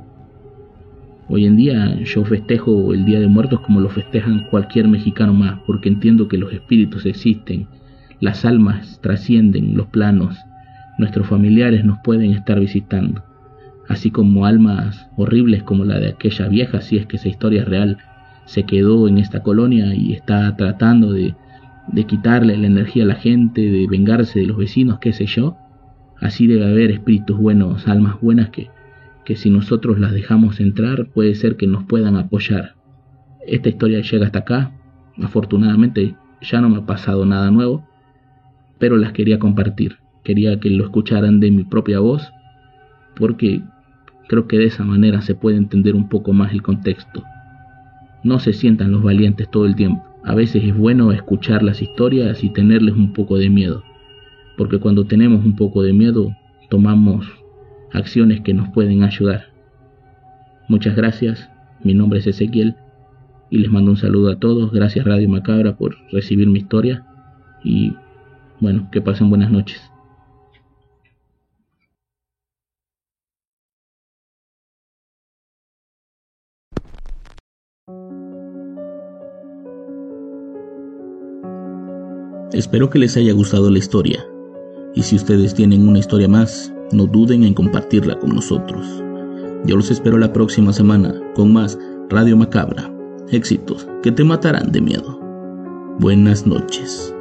Hoy 1.30 1.44
en 1.44 1.56
día 1.56 1.94
yo 2.04 2.24
festejo 2.24 2.94
el 2.94 3.04
Día 3.04 3.20
de 3.20 3.26
Muertos 3.26 3.60
como 3.60 3.80
lo 3.80 3.90
festejan 3.90 4.46
cualquier 4.50 4.88
mexicano 4.88 5.34
más, 5.34 5.60
porque 5.66 5.90
entiendo 5.90 6.26
que 6.26 6.38
los 6.38 6.54
espíritus 6.54 7.04
existen, 7.04 7.66
las 8.18 8.46
almas 8.46 8.98
trascienden 9.02 9.76
los 9.76 9.88
planos, 9.88 10.38
nuestros 10.96 11.26
familiares 11.26 11.84
nos 11.84 11.98
pueden 12.02 12.30
estar 12.30 12.58
visitando, 12.58 13.22
así 13.88 14.10
como 14.10 14.46
almas 14.46 15.10
horribles 15.18 15.62
como 15.64 15.84
la 15.84 16.00
de 16.00 16.08
aquella 16.08 16.48
vieja, 16.48 16.80
si 16.80 16.96
es 16.96 17.04
que 17.04 17.16
esa 17.16 17.28
historia 17.28 17.62
real, 17.62 17.98
se 18.46 18.62
quedó 18.62 19.06
en 19.06 19.18
esta 19.18 19.42
colonia 19.42 19.94
y 19.94 20.14
está 20.14 20.56
tratando 20.56 21.12
de, 21.12 21.34
de 21.88 22.04
quitarle 22.04 22.56
la 22.56 22.68
energía 22.68 23.04
a 23.04 23.08
la 23.08 23.16
gente, 23.16 23.60
de 23.60 23.86
vengarse 23.86 24.40
de 24.40 24.46
los 24.46 24.56
vecinos, 24.56 24.98
qué 24.98 25.12
sé 25.12 25.26
yo. 25.26 25.58
Así 26.18 26.46
debe 26.46 26.64
haber 26.64 26.90
espíritus 26.90 27.36
buenos, 27.36 27.86
almas 27.86 28.18
buenas 28.22 28.48
que 28.48 28.70
que 29.28 29.36
si 29.36 29.50
nosotros 29.50 29.98
las 29.98 30.14
dejamos 30.14 30.58
entrar 30.58 31.10
puede 31.10 31.34
ser 31.34 31.58
que 31.58 31.66
nos 31.66 31.84
puedan 31.84 32.16
apoyar. 32.16 32.76
Esta 33.46 33.68
historia 33.68 34.00
llega 34.00 34.24
hasta 34.24 34.38
acá, 34.38 34.72
afortunadamente 35.22 36.16
ya 36.40 36.62
no 36.62 36.70
me 36.70 36.78
ha 36.78 36.86
pasado 36.86 37.26
nada 37.26 37.50
nuevo, 37.50 37.86
pero 38.78 38.96
las 38.96 39.12
quería 39.12 39.38
compartir, 39.38 39.98
quería 40.24 40.58
que 40.60 40.70
lo 40.70 40.84
escucharan 40.84 41.40
de 41.40 41.50
mi 41.50 41.64
propia 41.64 41.98
voz, 41.98 42.32
porque 43.16 43.60
creo 44.30 44.48
que 44.48 44.56
de 44.56 44.64
esa 44.64 44.82
manera 44.82 45.20
se 45.20 45.34
puede 45.34 45.58
entender 45.58 45.94
un 45.94 46.08
poco 46.08 46.32
más 46.32 46.54
el 46.54 46.62
contexto. 46.62 47.22
No 48.24 48.38
se 48.38 48.54
sientan 48.54 48.92
los 48.92 49.02
valientes 49.02 49.50
todo 49.50 49.66
el 49.66 49.76
tiempo, 49.76 50.02
a 50.24 50.34
veces 50.34 50.64
es 50.64 50.74
bueno 50.74 51.12
escuchar 51.12 51.62
las 51.62 51.82
historias 51.82 52.42
y 52.42 52.48
tenerles 52.48 52.94
un 52.94 53.12
poco 53.12 53.36
de 53.36 53.50
miedo, 53.50 53.82
porque 54.56 54.78
cuando 54.78 55.04
tenemos 55.04 55.44
un 55.44 55.54
poco 55.54 55.82
de 55.82 55.92
miedo 55.92 56.34
tomamos 56.70 57.26
acciones 57.92 58.40
que 58.40 58.54
nos 58.54 58.68
pueden 58.68 59.02
ayudar. 59.02 59.46
Muchas 60.68 60.96
gracias, 60.96 61.48
mi 61.82 61.94
nombre 61.94 62.18
es 62.18 62.26
Ezequiel 62.26 62.76
y 63.50 63.58
les 63.58 63.70
mando 63.70 63.92
un 63.92 63.96
saludo 63.96 64.30
a 64.30 64.38
todos. 64.38 64.72
Gracias 64.72 65.04
Radio 65.04 65.28
Macabra 65.28 65.76
por 65.76 65.96
recibir 66.12 66.48
mi 66.48 66.58
historia 66.58 67.06
y 67.64 67.94
bueno, 68.60 68.88
que 68.90 69.00
pasen 69.00 69.30
buenas 69.30 69.50
noches. 69.50 69.80
Espero 82.52 82.90
que 82.90 82.98
les 82.98 83.16
haya 83.16 83.32
gustado 83.34 83.70
la 83.70 83.78
historia. 83.78 84.26
Y 84.94 85.02
si 85.02 85.14
ustedes 85.14 85.54
tienen 85.54 85.86
una 85.86 86.00
historia 86.00 86.26
más, 86.26 86.72
no 86.92 87.06
duden 87.06 87.44
en 87.44 87.54
compartirla 87.54 88.18
con 88.18 88.34
nosotros. 88.34 89.02
Yo 89.64 89.76
los 89.76 89.90
espero 89.90 90.18
la 90.18 90.32
próxima 90.32 90.72
semana 90.72 91.14
con 91.34 91.52
más 91.52 91.78
Radio 92.08 92.36
Macabra. 92.36 92.90
Éxitos 93.30 93.86
que 94.02 94.12
te 94.12 94.24
matarán 94.24 94.72
de 94.72 94.80
miedo. 94.80 95.18
Buenas 95.98 96.46
noches. 96.46 97.14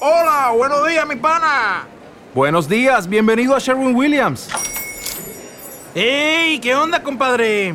Hola, 0.00 0.52
buenos 0.56 0.86
días, 0.86 1.08
mi 1.08 1.16
pana. 1.16 1.86
Buenos 2.34 2.68
días, 2.68 3.08
bienvenido 3.08 3.54
a 3.54 3.58
Sherwin 3.58 3.94
Williams. 3.94 4.50
¡Ey! 5.94 6.58
¿Qué 6.58 6.74
onda, 6.74 7.02
compadre? 7.02 7.74